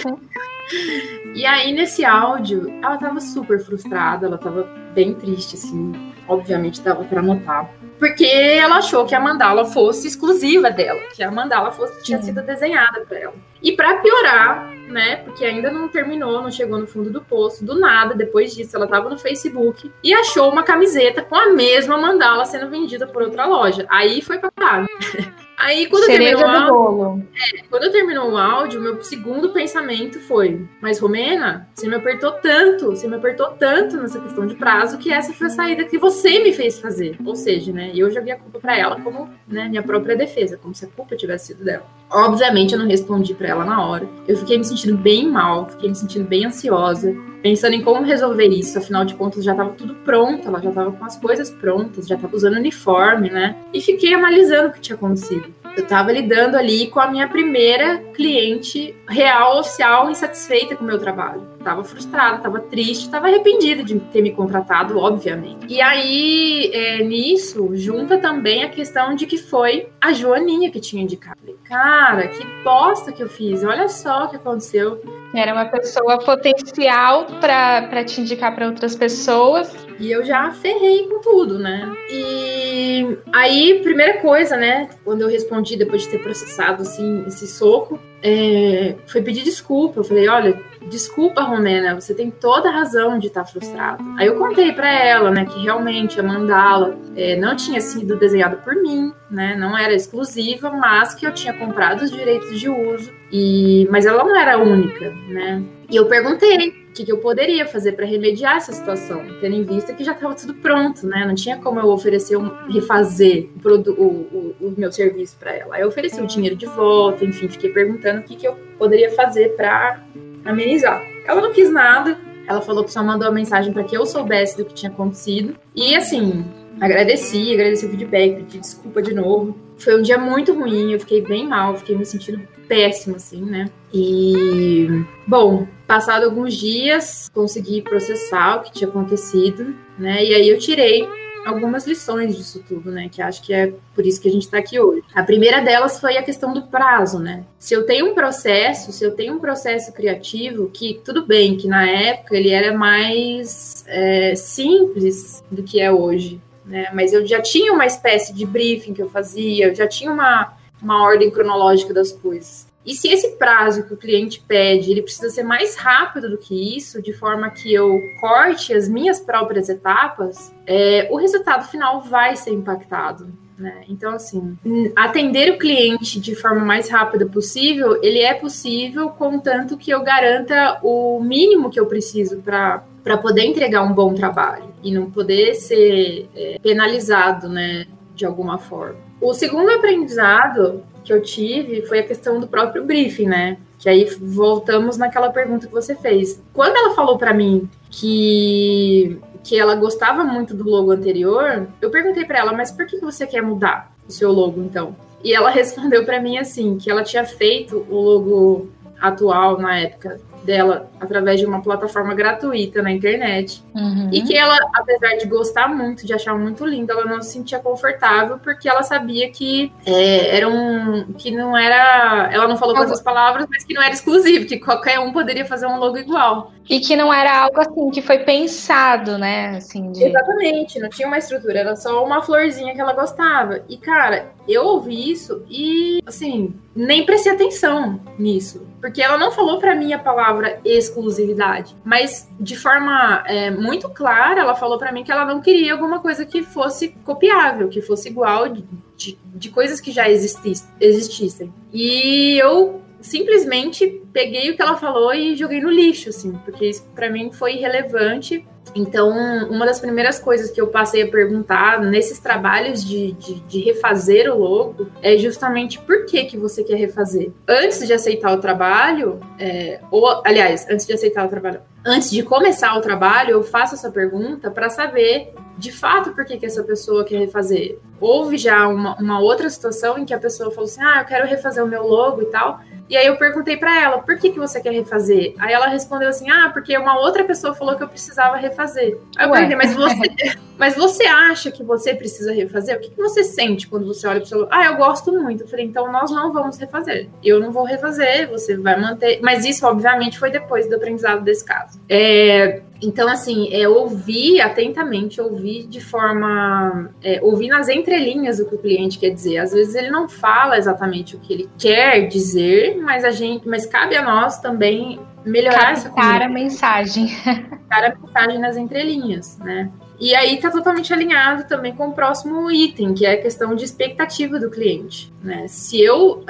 E 1.35 1.47
aí, 1.47 1.73
nesse 1.73 2.05
áudio, 2.05 2.69
ela 2.83 2.99
tava 2.99 3.21
super 3.21 3.59
frustrada, 3.61 4.27
ela 4.27 4.37
tava 4.37 4.65
bem 4.95 5.15
triste, 5.15 5.55
assim. 5.55 5.93
Obviamente, 6.29 6.83
dava 6.83 7.05
para 7.05 7.23
notar. 7.23 7.71
porque 7.99 8.27
ela 8.27 8.79
achou 8.79 9.07
que 9.07 9.15
a 9.15 9.21
mandala 9.21 9.65
fosse 9.65 10.09
exclusiva 10.09 10.71
dela, 10.71 11.01
que 11.15 11.23
a 11.23 11.31
mandala 11.31 11.71
fosse, 11.71 12.03
tinha 12.03 12.21
sido 12.21 12.43
desenhada 12.43 13.01
para 13.07 13.19
ela. 13.19 13.35
E 13.67 13.73
para 13.73 13.97
piorar, 13.97 14.73
né, 14.87 15.17
porque 15.17 15.45
ainda 15.45 15.73
não 15.73 15.89
terminou, 15.89 16.41
não 16.41 16.53
chegou 16.53 16.79
no 16.79 16.87
fundo 16.87 17.11
do 17.11 17.21
poço, 17.21 17.65
do 17.65 17.77
nada, 17.77 18.15
depois 18.15 18.55
disso, 18.55 18.77
ela 18.77 18.87
tava 18.87 19.11
no 19.11 19.19
Facebook 19.19 19.91
e 20.05 20.15
achou 20.15 20.53
uma 20.53 20.63
camiseta 20.63 21.21
com 21.21 21.35
a 21.35 21.49
mesma 21.49 21.99
mandala 21.99 22.45
sendo 22.45 22.71
vendida 22.71 23.09
por 23.09 23.23
outra 23.23 23.45
loja. 23.45 23.85
Aí 23.89 24.23
foi 24.23 24.39
pra 24.39 24.53
caralho. 24.53 24.87
Aí, 25.59 25.87
quando 25.87 26.05
Cereja 26.05 26.37
terminou, 26.37 26.67
do 26.67 26.73
bolo. 26.73 27.23
é, 27.35 27.63
quando 27.71 27.85
eu 27.85 27.93
terminou 27.93 28.31
o 28.31 28.37
áudio, 28.37 28.81
meu 28.81 29.03
segundo 29.03 29.49
pensamento 29.51 30.21
foi: 30.21 30.67
Mas, 30.83 30.99
Romena, 30.99 31.67
você 31.75 31.89
me 31.89 31.95
apertou 31.95 32.33
tanto, 32.33 32.91
você 32.91 33.09
me 33.09 33.17
apertou 33.17 33.49
tanto 33.53 33.97
nessa 33.97 34.21
questão 34.21 34.47
de 34.47 34.55
prazo 34.55 34.99
que 34.99 35.11
essa 35.11 35.33
foi 35.33 35.47
a 35.47 35.51
saída 35.51 35.85
que 35.85 35.97
você 35.97 36.41
me 36.41 36.53
fez 36.53 36.79
fazer. 36.79 37.17
Ou 37.25 37.35
seja, 37.35 37.73
né, 37.73 37.91
eu 37.95 38.11
joguei 38.11 38.35
a 38.35 38.39
culpa 38.39 38.61
pra 38.61 38.77
ela 38.77 39.01
como 39.01 39.31
né, 39.49 39.67
minha 39.69 39.83
própria 39.83 40.15
defesa, 40.15 40.59
como 40.59 40.75
se 40.75 40.85
a 40.85 40.89
culpa 40.89 41.17
tivesse 41.17 41.47
sido 41.47 41.65
dela. 41.65 41.87
Obviamente, 42.11 42.75
eu 42.75 42.79
não 42.79 42.87
respondi 42.87 43.35
pra 43.35 43.49
ela 43.49 43.56
na 43.65 43.85
hora. 43.85 44.09
Eu 44.27 44.37
fiquei 44.37 44.59
me 44.59 44.65
sentindo 44.65 44.97
bem 44.97 45.29
mal, 45.29 45.67
fiquei 45.67 45.89
me 45.89 45.95
sentindo 45.95 46.27
bem 46.27 46.47
ansiosa, 46.47 47.15
pensando 47.43 47.75
em 47.75 47.83
como 47.83 48.03
resolver 48.03 48.49
isso. 48.49 48.79
Afinal 48.79 49.05
de 49.05 49.15
contas, 49.15 49.45
já 49.45 49.53
estava 49.53 49.71
tudo 49.71 49.95
pronto, 49.97 50.47
ela 50.47 50.61
já 50.61 50.69
estava 50.69 50.93
com 50.93 51.05
as 51.05 51.17
coisas 51.17 51.51
prontas, 51.51 52.07
já 52.07 52.17
estava 52.17 52.35
usando 52.35 52.57
uniforme, 52.57 53.31
né? 53.31 53.57
E 53.73 53.81
fiquei 53.81 54.15
analisando 54.15 54.69
o 54.69 54.73
que 54.73 54.81
tinha 54.81 54.97
acontecido. 54.97 55.47
Eu 55.77 55.83
estava 55.83 56.11
lidando 56.11 56.57
ali 56.57 56.87
com 56.87 56.99
a 56.99 57.07
minha 57.07 57.29
primeira 57.29 57.99
cliente 58.15 58.97
real, 59.07 59.61
oficial, 59.61 60.11
insatisfeita 60.11 60.75
com 60.75 60.83
o 60.83 60.87
meu 60.87 60.99
trabalho. 60.99 61.43
Tava 61.63 61.85
frustrada, 61.85 62.39
tava 62.39 62.61
triste, 62.61 63.11
tava 63.11 63.27
arrependida 63.27 63.85
de 63.85 64.01
ter 64.01 64.23
me 64.23 64.31
contratado, 64.31 64.99
obviamente. 64.99 65.67
E 65.69 65.83
aí, 65.83 66.71
é, 66.73 67.03
nisso, 67.03 67.77
junta 67.77 68.17
também 68.17 68.65
a 68.65 68.71
questão 68.71 69.15
de 69.15 69.27
que 69.27 69.37
foi 69.37 69.91
a 70.01 70.15
Joaninha 70.15 70.71
que 70.71 70.81
tinha 70.81 71.03
indicado. 71.03 71.37
Cara, 71.65 72.29
que 72.29 72.43
bosta 72.65 73.13
que 73.13 73.23
eu 73.23 73.29
fiz, 73.29 73.63
olha 73.63 73.89
só 73.89 74.25
o 74.25 74.29
que 74.29 74.37
aconteceu. 74.37 75.03
Era 75.35 75.53
uma 75.53 75.67
pessoa 75.67 76.19
potencial 76.19 77.27
para 77.39 78.03
te 78.05 78.23
indicar 78.23 78.55
para 78.55 78.67
outras 78.67 78.97
pessoas. 78.97 79.86
E 79.99 80.11
eu 80.11 80.25
já 80.25 80.51
ferrei 80.51 81.09
com 81.09 81.21
tudo, 81.21 81.59
né? 81.59 81.91
E 82.11 83.17
aí, 83.33 83.81
primeira 83.83 84.21
coisa, 84.21 84.57
né? 84.57 84.91
Quando 85.05 85.23
eu 85.23 85.29
respondi 85.29 85.77
depois 85.77 86.03
de 86.03 86.11
ter 86.11 86.19
processado 86.19 86.83
assim 86.83 87.25
esse 87.27 87.47
soco, 87.47 87.99
é, 88.23 88.95
foi 89.07 89.23
pedir 89.23 89.43
desculpa. 89.43 90.01
Eu 90.01 90.05
falei, 90.05 90.29
olha, 90.29 90.61
desculpa, 90.89 91.43
Romena, 91.43 91.95
você 91.95 92.15
tem 92.15 92.31
toda 92.31 92.69
a 92.69 92.73
razão 92.73 93.19
de 93.19 93.29
estar 93.29 93.45
frustrada. 93.45 94.03
Aí 94.19 94.27
eu 94.27 94.37
contei 94.37 94.73
para 94.73 94.93
ela, 94.93 95.31
né, 95.31 95.45
que 95.47 95.63
realmente 95.63 96.19
a 96.21 96.23
mandala 96.23 96.97
é, 97.17 97.37
não 97.37 97.57
tinha 97.57 97.81
sido 97.81 98.17
desenhada 98.17 98.57
por 98.57 98.75
mim, 98.75 99.13
né? 99.31 99.57
Não 99.57 99.77
era 99.77 99.95
exclusiva, 99.95 100.71
mas 100.71 101.15
que 101.15 101.27
eu 101.27 101.33
tinha 101.33 101.55
comprado 101.55 102.03
os 102.03 102.11
direitos 102.11 102.59
de 102.59 102.69
uso. 102.69 103.11
E, 103.33 103.89
mas 103.91 104.07
ela 104.07 104.23
não 104.25 104.37
era 104.37 104.59
única, 104.59 105.11
né? 105.29 105.63
E 105.89 105.97
eu 105.97 106.07
perguntei 106.07 106.86
que, 106.97 107.05
que 107.05 107.13
eu 107.13 107.19
poderia 107.19 107.67
fazer 107.67 107.93
para 107.93 108.07
remediar 108.07 108.57
essa 108.57 108.73
situação, 108.73 109.23
tendo 109.41 109.55
em 109.55 109.63
vista 109.63 109.93
que 109.93 110.03
já 110.03 110.13
estava 110.13 110.35
tudo 110.35 110.55
pronto, 110.55 111.07
né? 111.07 111.27
Não 111.27 111.35
tinha 111.35 111.59
como 111.59 111.79
eu 111.79 111.89
oferecer, 111.89 112.37
um, 112.37 112.49
refazer 112.69 113.51
o, 113.63 113.69
o, 113.69 114.55
o, 114.61 114.69
o 114.69 114.75
meu 114.77 114.91
serviço 114.91 115.37
para 115.39 115.55
ela. 115.55 115.77
Aí 115.77 115.83
eu 115.83 115.89
ofereci 115.89 116.21
o 116.21 116.27
dinheiro 116.27 116.57
de 116.57 116.65
volta, 116.67 117.25
enfim, 117.25 117.49
fiquei 117.49 117.71
perguntando 117.71 118.21
o 118.21 118.23
que, 118.23 118.35
que 118.35 118.49
eu 118.49 118.57
poderia 118.79 119.11
fazer 119.13 119.55
para 119.57 120.03
amenizar. 120.45 121.03
Ela 121.27 121.43
não 121.43 121.53
quis 121.53 121.71
nada, 121.71 122.19
ela 122.49 122.63
falou 122.63 122.83
que 122.83 122.93
só 122.93 123.03
mandou 123.03 123.29
a 123.29 123.33
mensagem 123.33 123.73
para 123.73 123.85
que 123.85 123.97
eu 123.97 124.07
soubesse 124.07 124.57
do 124.57 124.65
que 124.65 124.73
tinha 124.73 124.91
acontecido. 124.91 125.55
E 125.75 125.95
assim, 125.95 126.45
agradeci, 126.81 127.53
agradeci 127.53 127.85
o 127.85 127.91
feedback, 127.91 128.37
pedi 128.37 128.59
desculpa 128.59 129.03
de 129.03 129.13
novo. 129.13 129.66
Foi 129.79 129.99
um 129.99 130.03
dia 130.03 130.19
muito 130.19 130.55
ruim, 130.55 130.93
eu 130.93 131.01
fiquei 131.01 131.21
bem 131.21 131.47
mal, 131.47 131.77
fiquei 131.77 131.97
me 131.97 132.05
sentindo 132.05 132.41
péssimo, 132.67 133.17
assim, 133.17 133.43
né? 133.43 133.71
E, 133.93 134.89
bom, 135.27 135.67
passado 135.87 136.25
alguns 136.25 136.55
dias, 136.55 137.31
consegui 137.33 137.83
processar 137.83 138.57
o 138.57 138.63
que 138.63 138.73
tinha 138.73 138.89
acontecido, 138.89 139.75
né? 139.99 140.25
E 140.25 140.35
aí 140.35 140.49
eu 140.49 140.59
tirei 140.59 141.09
algumas 141.47 141.87
lições 141.87 142.37
disso 142.37 142.63
tudo, 142.67 142.91
né? 142.91 143.09
Que 143.09 143.23
acho 143.23 143.41
que 143.41 143.55
é 143.55 143.73
por 143.95 144.05
isso 144.05 144.21
que 144.21 144.29
a 144.29 144.33
gente 144.33 144.43
está 144.43 144.59
aqui 144.59 144.81
hoje. 144.81 145.05
A 145.15 145.23
primeira 145.23 145.61
delas 145.61 146.01
foi 146.01 146.17
a 146.17 146.23
questão 146.23 146.53
do 146.53 146.63
prazo, 146.63 147.21
né? 147.21 147.45
Se 147.59 147.73
eu 147.73 147.87
tenho 147.87 148.11
um 148.11 148.15
processo, 148.15 148.93
se 148.93 149.05
eu 149.05 149.15
tenho 149.15 149.35
um 149.35 149.39
processo 149.39 149.93
criativo, 149.93 150.69
que 150.69 151.01
tudo 151.05 151.25
bem, 151.25 151.57
que 151.57 151.69
na 151.69 151.89
época 151.89 152.37
ele 152.37 152.51
era 152.51 152.77
mais 152.77 153.85
é, 153.87 154.35
simples 154.35 155.43
do 155.51 155.63
que 155.63 155.81
é 155.81 155.91
hoje, 155.93 156.41
né? 156.67 156.91
Mas 156.93 157.13
eu 157.13 157.25
já 157.27 157.41
tinha 157.41 157.73
uma 157.73 157.87
espécie 157.87 158.35
de 158.35 158.45
briefing 158.45 158.93
que 158.93 159.03
eu 159.03 159.09
fazia, 159.09 159.69
eu 159.69 159.75
já 159.75 159.87
tinha 159.87 160.11
uma, 160.11 160.53
uma 160.83 161.03
ordem 161.03 161.31
cronológica 161.31 161.95
das 161.95 162.13
coisas. 162.13 162.67
E 162.85 162.95
se 162.95 163.09
esse 163.09 163.33
prazo 163.33 163.83
que 163.85 163.95
o 163.95 163.97
cliente 163.97 164.41
pede, 164.47 164.93
ele 164.93 165.03
precisa 165.03 165.29
ser 165.29 165.43
mais 165.43 165.75
rápido 165.75 166.31
do 166.31 166.39
que 166.39 166.77
isso, 166.77 167.03
de 167.03 167.13
forma 167.13 167.51
que 167.51 167.73
eu 167.75 168.01
corte 168.21 168.73
as 168.73 168.89
minhas 168.89 169.19
próprias 169.19 169.69
etapas, 169.69 170.55
é, 170.65 171.09
o 171.11 171.17
resultado 171.17 171.69
final 171.69 172.01
vai 172.03 172.37
ser 172.37 172.53
impactado. 172.53 173.29
Né? 173.59 173.85
Então, 173.89 174.13
assim, 174.13 174.57
atender 174.95 175.51
o 175.51 175.59
cliente 175.59 176.21
de 176.21 176.37
forma 176.37 176.65
mais 176.65 176.89
rápida 176.89 177.27
possível, 177.27 177.99
ele 178.03 178.21
é 178.21 178.35
possível, 178.35 179.09
contanto 179.09 179.77
que 179.77 179.91
eu 179.91 180.03
garanta 180.05 180.79
o 180.83 181.21
mínimo 181.21 181.71
que 181.71 181.81
eu 181.81 181.87
preciso 181.87 182.37
para 182.37 182.85
para 183.07 183.17
poder 183.17 183.45
entregar 183.45 183.85
um 183.85 183.93
bom 183.93 184.13
trabalho 184.15 184.65
e 184.83 184.91
não 184.91 185.09
poder 185.09 185.55
ser 185.55 186.29
é, 186.35 186.59
penalizado, 186.61 187.49
né, 187.49 187.87
de 188.17 188.27
alguma 188.27 188.59
forma. 188.59 188.97
O 189.21 189.33
segundo 189.33 189.71
aprendizado 189.71 190.83
que 191.05 191.13
eu 191.13 191.23
tive 191.23 191.83
foi 191.83 192.01
a 192.01 192.03
questão 192.03 192.41
do 192.41 192.49
próprio 192.49 192.85
briefing, 192.85 193.27
né? 193.27 193.59
Que 193.79 193.89
aí 193.89 194.05
voltamos 194.21 194.97
naquela 194.97 195.31
pergunta 195.31 195.69
que 195.69 195.73
você 195.73 195.95
fez. 195.95 196.43
Quando 196.53 196.77
ela 196.77 196.97
falou 196.97 197.17
para 197.17 197.33
mim 197.33 197.71
que 197.93 199.17
que 199.45 199.57
ela 199.57 199.77
gostava 199.77 200.25
muito 200.25 200.53
do 200.53 200.69
logo 200.69 200.91
anterior, 200.91 201.69
eu 201.81 201.89
perguntei 201.89 202.25
para 202.25 202.41
ela, 202.41 202.53
mas 202.53 202.73
por 202.73 202.85
que 202.85 202.99
você 202.99 203.25
quer 203.25 203.41
mudar 203.41 203.93
o 204.09 204.11
seu 204.11 204.33
logo 204.33 204.61
então? 204.61 204.97
E 205.23 205.33
ela 205.33 205.51
respondeu 205.55 206.05
para 206.05 206.21
mim 206.21 206.39
assim, 206.39 206.77
que 206.77 206.91
ela 206.91 207.05
tinha 207.05 207.25
feito 207.25 207.87
o 207.89 208.01
logo 208.01 208.69
atual 209.01 209.59
na 209.59 209.79
época 209.79 210.21
dela 210.47 210.89
através 211.01 211.41
de 211.41 211.45
uma 211.45 211.61
plataforma 211.61 212.15
gratuita 212.15 212.81
na 212.81 212.93
internet. 212.93 213.63
Uhum. 213.75 214.09
E 214.13 214.23
que 214.23 214.37
ela, 214.37 214.57
apesar 214.73 215.17
de 215.17 215.27
gostar 215.27 215.69
muito, 215.69 216.07
de 216.07 216.15
achar 216.15 216.35
muito 216.39 216.65
lindo, 216.65 216.93
ela 216.93 217.05
não 217.05 217.21
se 217.21 217.33
sentia 217.33 217.59
confortável 217.59 218.39
porque 218.39 218.69
ela 218.69 218.83
sabia 218.83 219.29
que 219.31 219.73
é, 219.85 220.37
era 220.37 220.49
um. 220.49 221.13
que 221.13 221.31
não 221.31 221.57
era. 221.57 222.31
Ela 222.33 222.47
não 222.47 222.57
falou 222.57 222.75
com 222.75 222.85
essas 222.85 223.03
palavras, 223.03 223.47
mas 223.51 223.65
que 223.65 223.75
não 223.75 223.83
era 223.83 223.93
exclusivo, 223.93 224.47
que 224.47 224.59
qualquer 224.59 225.01
um 225.01 225.13
poderia 225.13 225.45
fazer 225.45 225.67
um 225.67 225.79
logo 225.79 225.99
igual. 225.99 226.53
E 226.69 226.81
que 226.81 226.97
não 226.97 227.13
era 227.13 227.43
algo 227.43 227.61
assim 227.61 227.91
que 227.91 228.03
foi 228.03 228.21
pensado, 228.21 229.19
né? 229.19 229.57
Assim, 229.57 229.93
de... 229.93 230.05
Exatamente, 230.05 230.79
não 230.79 230.89
tinha 230.89 231.07
uma 231.07 231.19
estrutura, 231.19 231.61
era 231.61 231.77
só 231.77 232.05
uma 232.05 232.23
florzinha 232.23 232.75
que 232.75 232.81
ela 232.81 232.93
gostava. 232.93 233.61
E, 233.69 233.77
cara, 233.77 234.33
eu 234.49 234.65
ouvi 234.65 235.11
isso 235.11 235.45
e, 235.49 236.03
assim, 236.07 236.55
nem 236.75 237.05
prestei 237.05 237.33
atenção 237.33 238.01
nisso. 238.19 238.67
Porque 238.81 239.03
ela 239.03 239.19
não 239.19 239.33
falou 239.33 239.59
para 239.59 239.75
mim 239.75 239.93
a 239.93 239.99
palavra 239.99 240.61
exclusividade, 240.65 241.75
mas 241.85 242.29
de 242.39 242.57
forma 242.57 243.25
é, 243.27 243.51
muito 243.51 243.89
clara, 243.89 244.41
ela 244.41 244.55
falou 244.55 244.79
para 244.79 244.93
mim 244.93 245.03
que 245.03 245.11
ela 245.11 245.25
não 245.25 245.41
queria 245.41 245.73
alguma 245.73 246.01
coisa 246.01 246.25
que 246.25 246.43
fosse 246.43 246.89
copiável, 247.05 247.69
que 247.69 247.83
fosse 247.83 248.09
igual 248.09 248.49
de, 248.49 248.65
de, 248.97 249.19
de 249.25 249.51
coisas 249.51 249.81
que 249.81 249.91
já 249.91 250.09
existis, 250.09 250.69
existissem. 250.81 251.53
E 251.73 252.39
eu 252.39 252.83
simplesmente 253.01 254.03
peguei 254.13 254.51
o 254.51 254.57
que 254.57 254.63
ela 254.63 254.77
falou 254.77 255.15
e 255.15 255.37
joguei 255.37 255.61
no 255.61 255.71
lixo, 255.71 256.09
assim, 256.09 256.33
porque 256.45 256.67
isso 256.67 256.85
para 256.95 257.11
mim 257.11 257.31
foi 257.33 257.55
irrelevante. 257.55 258.47
Então, 258.75 259.11
uma 259.49 259.65
das 259.65 259.81
primeiras 259.81 260.19
coisas 260.19 260.51
que 260.51 260.61
eu 260.61 260.67
passei 260.67 261.03
a 261.03 261.09
perguntar 261.09 261.81
nesses 261.81 262.19
trabalhos 262.19 262.85
de, 262.85 263.13
de, 263.13 263.35
de, 263.41 263.61
refazer 263.61 264.31
o 264.31 264.39
logo 264.39 264.89
é 265.03 265.17
justamente 265.17 265.79
por 265.79 266.05
que, 266.07 266.25
que 266.25 266.37
você 266.37 266.63
quer 266.63 266.77
refazer. 266.77 267.31
Antes 267.49 267.87
de 267.87 267.93
aceitar 267.93 268.33
o 268.33 268.41
trabalho, 268.41 269.21
é, 269.39 269.81
ou, 269.91 270.23
aliás, 270.25 270.67
antes 270.71 270.87
de 270.87 270.93
aceitar 270.93 271.25
o 271.25 271.29
trabalho, 271.29 271.61
antes 271.85 272.11
de 272.11 272.23
começar 272.23 272.77
o 272.77 272.81
trabalho, 272.81 273.31
eu 273.31 273.43
faço 273.43 273.75
essa 273.75 273.91
pergunta 273.91 274.51
para 274.51 274.69
saber 274.69 275.33
de 275.57 275.73
fato 275.73 276.11
por 276.11 276.25
que, 276.25 276.37
que 276.37 276.47
essa 276.47 276.63
pessoa 276.63 277.05
quer 277.05 277.19
refazer. 277.19 277.79
Houve 278.01 278.37
já 278.37 278.67
uma, 278.69 278.97
uma 278.97 279.21
outra 279.21 279.49
situação 279.49 279.99
em 279.99 280.05
que 280.05 280.15
a 280.15 280.19
pessoa 280.19 280.51
falou 280.51 280.65
assim: 280.65 280.83
ah, 280.83 281.01
eu 281.01 281.05
quero 281.05 281.27
refazer 281.27 281.65
o 281.65 281.67
meu 281.67 281.87
logo 281.87 282.23
e 282.23 282.27
tal. 282.27 282.61
E 282.89 282.97
aí 282.97 283.07
eu 283.07 283.17
perguntei 283.17 283.57
para 283.57 283.83
ela, 283.83 283.99
por 283.99 284.17
que, 284.17 284.31
que 284.31 284.39
você 284.39 284.61
quer 284.61 284.73
refazer? 284.73 285.35
Aí 285.39 285.53
ela 285.53 285.67
respondeu 285.67 286.09
assim, 286.09 286.31
ah, 286.31 286.51
porque 286.53 286.77
uma 286.79 286.99
outra 287.01 287.25
pessoa 287.25 287.53
falou 287.55 287.77
que 287.77 287.83
eu 287.83 287.89
precisava 287.89 288.37
refazer. 288.37 288.99
Aí 289.17 289.27
eu 289.27 289.31
Ué. 289.31 289.41
perguntei, 289.41 289.57
mas 289.57 289.75
você, 289.75 290.39
mas 290.57 290.77
você 290.77 291.05
acha 291.05 291.51
que 291.51 291.65
você 291.65 291.95
precisa 291.95 292.33
refazer? 292.33 292.77
O 292.77 292.81
que, 292.81 292.91
que 292.91 292.97
você 292.97 293.25
sente 293.25 293.67
quando 293.67 293.87
você 293.87 294.07
olha 294.07 294.21
pro 294.21 294.29
seu... 294.29 294.47
Ah, 294.51 294.67
eu 294.67 294.77
gosto 294.77 295.13
muito. 295.13 295.43
Eu 295.43 295.49
falei, 295.49 295.65
então 295.65 295.91
nós 295.91 296.13
não 296.13 296.33
vamos 296.33 296.59
refazer. 296.59 297.09
Eu 297.25 297.41
não 297.41 297.51
vou 297.51 297.65
refazer, 297.65 298.29
você 298.29 298.57
vai 298.57 298.81
manter... 298.81 299.19
Mas 299.21 299.45
isso, 299.45 299.67
obviamente, 299.67 300.17
foi 300.17 300.31
depois 300.31 300.69
do 300.69 300.77
aprendizado 300.77 301.25
desse 301.25 301.45
caso. 301.45 301.81
É, 301.89 302.63
Então, 302.83 303.09
assim, 303.09 303.53
é 303.53 303.69
ouvir 303.69 304.41
atentamente, 304.41 305.21
ouvir 305.21 305.67
de 305.67 305.81
forma. 305.81 306.91
É, 307.03 307.21
ouvir 307.23 307.49
nas 307.49 307.69
entrelinhas 307.69 308.39
o 308.39 308.49
que 308.49 308.55
o 308.55 308.59
cliente 308.59 308.99
quer 308.99 309.11
dizer. 309.11 309.39
Às 309.39 309.53
vezes 309.53 309.75
ele 309.75 309.91
não 309.91 310.09
fala 310.09 310.59
exatamente 310.59 311.17
o 311.17 311.19
que 311.19 311.33
ele 311.33 311.51
quer 311.59 312.07
dizer, 312.07 312.77
mas 312.77 313.05
a 313.05 313.11
gente. 313.11 313.49
Mas 313.49 313.67
cabe 313.67 313.97
a 313.97 314.03
nós 314.03 314.39
também 314.41 315.01
melhorar 315.25 315.73
essa 315.73 315.91
a 315.91 316.29
mensagem. 316.29 317.09
Captar 317.25 317.85
a 317.85 317.97
mensagem 317.97 318.39
nas 318.39 318.57
entrelinhas, 318.57 319.39
né? 319.39 319.71
E 319.99 320.15
aí 320.15 320.35
está 320.35 320.51
totalmente 320.51 320.93
alinhado 320.93 321.49
também 321.49 321.75
com 321.75 321.89
o 321.89 321.93
próximo 321.93 322.51
item, 322.51 322.95
que 322.95 323.07
é 323.07 323.13
a 323.13 323.21
questão 323.21 323.55
de 323.55 323.65
expectativa 323.65 324.39
do 324.39 324.51
cliente. 324.51 325.13
Né? 325.23 325.47
Se 325.49 325.81
eu 325.81 326.25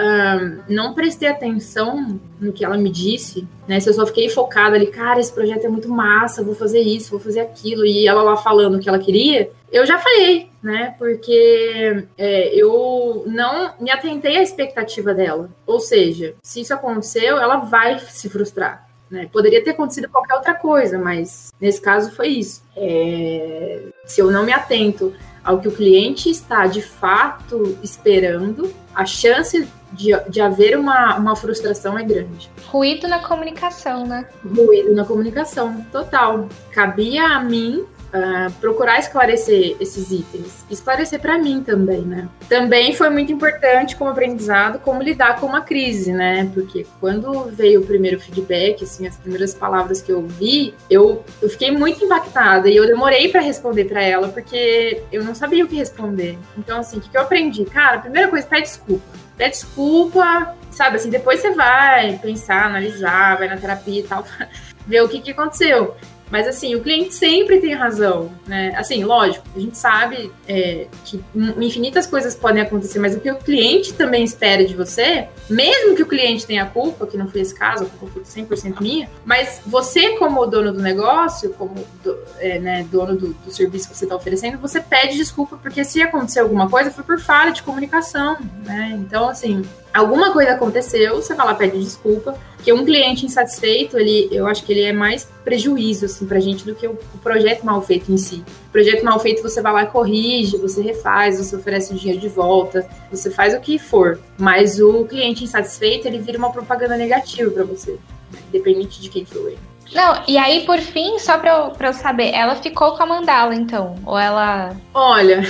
não 0.69 0.95
prestei 0.95 1.29
atenção 1.29 2.21
no 2.41 2.53
que 2.53 2.65
ela 2.65 2.77
me 2.77 2.91
disse, 2.91 3.47
né? 3.67 3.81
Se 3.81 3.89
eu 3.89 3.95
só 3.95 4.07
fiquei 4.07 4.29
focada 4.29 4.77
ali, 4.77 4.87
cara, 4.87 5.19
esse 5.19 5.33
projeto 5.33 5.65
é 5.65 5.69
muito 5.69 5.89
massa, 5.89 6.45
vou 6.45 6.55
fazer 6.55 6.81
isso, 6.81 7.11
vou 7.11 7.19
fazer 7.19 7.41
aquilo, 7.41 7.85
e 7.85 8.07
ela 8.07 8.23
lá 8.23 8.37
falando 8.37 8.77
o 8.77 8.79
que 8.79 8.89
ela 8.89 8.99
queria, 8.99 9.51
eu 9.73 9.85
já 9.85 9.99
falhei, 9.99 10.49
né? 10.63 10.95
Porque 10.99 12.05
é, 12.17 12.55
eu 12.55 13.25
não 13.27 13.73
me 13.81 13.91
atentei 13.91 14.37
à 14.37 14.43
expectativa 14.43 15.13
dela. 15.13 15.51
Ou 15.67 15.81
seja, 15.81 16.35
se 16.43 16.61
isso 16.61 16.73
aconteceu, 16.73 17.39
ela 17.39 17.57
vai 17.57 17.99
se 17.99 18.29
frustrar. 18.29 18.86
Né? 19.11 19.29
Poderia 19.33 19.63
ter 19.63 19.71
acontecido 19.71 20.09
qualquer 20.09 20.35
outra 20.35 20.55
coisa, 20.55 20.99
mas 20.99 21.53
nesse 21.61 21.81
caso 21.81 22.11
foi 22.13 22.29
isso. 22.29 22.63
É... 22.77 23.83
Se 24.05 24.21
eu 24.21 24.31
não 24.31 24.45
me 24.45 24.53
atento 24.53 25.15
ao 25.45 25.61
que 25.61 25.69
o 25.69 25.73
cliente 25.73 26.29
está 26.29 26.67
de 26.67 26.83
fato 26.83 27.79
esperando, 27.83 28.73
a 28.93 29.07
chance 29.07 29.69
de, 29.93 30.11
de 30.29 30.41
haver 30.41 30.77
uma, 30.77 31.17
uma 31.17 31.37
frustração 31.37 31.97
é 31.97 32.03
grande. 32.03 32.51
Ruído 32.67 33.07
na 33.07 33.21
comunicação, 33.21 34.05
né? 34.05 34.27
Ruído 34.45 34.93
na 34.93 35.05
comunicação, 35.05 35.87
total. 35.93 36.49
Cabia 36.73 37.25
a 37.25 37.45
mim 37.45 37.87
uh, 38.13 38.53
procurar 38.61 38.99
esclarecer 38.99 39.77
esses 39.81 40.11
itens, 40.11 40.65
esclarecer 40.71 41.21
para 41.21 41.39
mim 41.39 41.63
também, 41.63 42.03
né? 42.03 42.29
Também 42.49 42.95
foi 42.95 43.11
muito 43.11 43.33
importante 43.33 43.97
como 43.97 44.11
aprendizado 44.11 44.79
como 44.81 45.03
lidar 45.03 45.41
com 45.41 45.47
uma 45.47 45.61
crise, 45.61 46.13
né? 46.13 46.51
Porque 46.53 46.87
quando 47.01 47.45
veio 47.47 47.81
o 47.81 47.87
primeiro 47.87 48.21
feedback, 48.21 48.85
assim, 48.85 49.07
as 49.07 49.17
primeiras 49.17 49.55
palavras 49.55 50.01
que 50.01 50.13
eu 50.13 50.19
ouvi, 50.19 50.75
eu, 50.91 51.25
eu 51.41 51.49
fiquei 51.49 51.71
muito 51.71 52.05
impactada 52.05 52.69
e 52.69 52.77
eu 52.77 52.87
demorei 52.87 53.29
para 53.29 53.41
responder 53.41 53.85
para 53.85 54.03
ela 54.03 54.29
porque 54.29 55.03
eu 55.13 55.25
não 55.25 55.35
sabia 55.35 55.65
o 55.65 55.69
que 55.69 55.77
responder. 55.77 56.39
Então, 56.57 56.81
assim, 56.81 56.99
o 56.99 57.01
que, 57.01 57.11
que 57.11 57.17
eu 57.17 57.23
aprendi? 57.23 57.65
Cara, 57.65 57.97
a 57.97 58.01
primeira 58.01 58.29
coisa, 58.29 58.47
pede 58.47 58.63
desculpa. 58.63 59.05
Pede 59.37 59.51
desculpa, 59.51 60.55
sabe? 60.71 60.97
Assim, 60.97 61.11
depois 61.11 61.41
você 61.41 61.51
vai 61.53 62.19
pensar, 62.19 62.67
analisar, 62.67 63.39
vai 63.39 63.49
na 63.49 63.57
terapia 63.57 64.01
e 64.01 64.05
tal, 64.05 64.25
ver 64.87 65.03
o 65.03 65.09
que, 65.09 65.21
que 65.21 65.31
aconteceu. 65.31 65.97
Mas 66.31 66.47
assim, 66.47 66.75
o 66.75 66.81
cliente 66.81 67.15
sempre 67.15 67.61
tem 67.61 67.75
razão, 67.75 68.31
né? 68.47 68.75
Assim, 68.77 69.05
lógico, 69.05 69.47
a 69.55 69.61
gente 69.61 69.79
sabe 69.79 70.33
é, 70.49 70.87
que 71.05 71.23
infinitas 71.59 72.07
coisas 72.07 72.35
podem 72.35 72.63
acontecer, 72.63 72.99
mas 72.99 73.15
o 73.15 73.21
que 73.21 73.31
o 73.31 73.37
cliente 73.37 73.93
também 73.95 74.25
espera 74.25 74.65
de 74.65 74.75
você, 74.75 75.29
mesmo 75.49 75.95
que 75.95 76.03
o 76.03 76.07
cliente 76.07 76.47
tenha 76.47 76.67
culpa, 76.67 77.07
que 77.07 77.17
não 77.17 77.29
foi 77.29 77.41
esse 77.41 77.55
caso, 77.55 77.85
a 77.85 77.87
culpa 77.87 78.21
foi 78.21 78.23
100% 78.23 78.81
minha, 78.81 79.09
mas 79.25 79.61
você 79.65 80.17
como 80.17 80.45
dono 80.47 80.73
do 80.73 80.81
negócio, 80.81 81.51
como 81.51 81.75
do, 82.03 82.19
é, 82.39 82.59
né, 82.59 82.87
dono 82.91 83.17
do, 83.17 83.29
do, 83.29 83.53
serviço 83.53 83.89
que 83.89 83.97
você 83.97 84.05
está 84.05 84.17
oferecendo, 84.17 84.59
você 84.59 84.81
pede 84.81 85.17
desculpa, 85.17 85.57
porque 85.57 85.85
se 85.85 86.03
acontecer 86.03 86.41
alguma 86.41 86.69
coisa, 86.69 86.91
foi 86.91 87.05
por 87.05 87.21
falha 87.21 87.53
de 87.53 87.63
comunicação, 87.63 88.37
né? 88.65 88.99
Então, 89.01 89.29
assim, 89.29 89.63
alguma 89.97 90.33
coisa 90.33 90.53
aconteceu, 90.53 91.17
você 91.17 91.35
vai 91.35 91.47
lá 91.47 91.55
pede 91.55 91.79
desculpa, 91.79 92.39
que 92.63 92.73
um 92.73 92.85
cliente 92.85 93.25
insatisfeito, 93.25 93.99
ele, 93.99 94.29
eu 94.31 94.47
acho 94.47 94.65
que 94.65 94.73
ele 94.73 94.83
é 94.83 94.93
mais 94.93 95.29
prejuízo 95.45 96.07
assim 96.07 96.27
pra 96.27 96.41
gente 96.41 96.65
do 96.65 96.75
que 96.75 96.87
o, 96.87 96.93
o, 96.93 97.19
projeto 97.19 97.65
mal 97.65 97.81
feito 97.81 98.13
em 98.13 98.17
si. 98.17 98.45
O 98.69 98.73
projeto 98.73 99.05
mal 99.05 99.19
feito 99.21 99.43
você 99.43 99.63
vai 99.63 99.73
lá 99.73 99.83
e 99.85 99.87
corrige, 99.87 100.57
você 100.59 100.83
refaz, 100.83 101.39
você 101.39 101.57
oferece 101.57 101.93
o 101.93 101.97
dinheiro 101.97 102.21
de 102.21 102.29
volta, 102.29 102.87
você 103.11 103.31
faz 103.31 103.55
o 103.55 103.61
que 103.61 103.79
for, 103.79 104.19
mas 104.37 104.81
o 104.81 105.05
cliente 105.05 105.45
insatisfeito, 105.45 106.07
ele 106.07 106.19
vira 106.19 106.39
uma 106.39 106.51
propaganda 106.51 106.97
negativa 106.97 107.51
para 107.51 107.65
você, 107.65 107.93
né? 108.33 108.41
independente 108.49 109.01
de 109.01 109.09
quem 109.09 109.25
for 109.25 109.47
ele. 109.49 109.59
Não, 109.95 110.23
e 110.27 110.37
aí, 110.37 110.67
por 110.67 110.79
fim, 110.79 111.19
só 111.19 111.39
pra 111.39 111.53
eu, 111.53 111.71
pra 111.71 111.89
eu 111.89 111.95
saber, 111.95 112.33
ela 112.35 112.57
ficou 112.57 112.97
com 112.97 113.03
a 113.05 113.07
mandala, 113.07 113.55
então? 113.55 113.95
Ou 114.05 114.19
ela. 114.19 114.77
Olha, 114.93 115.43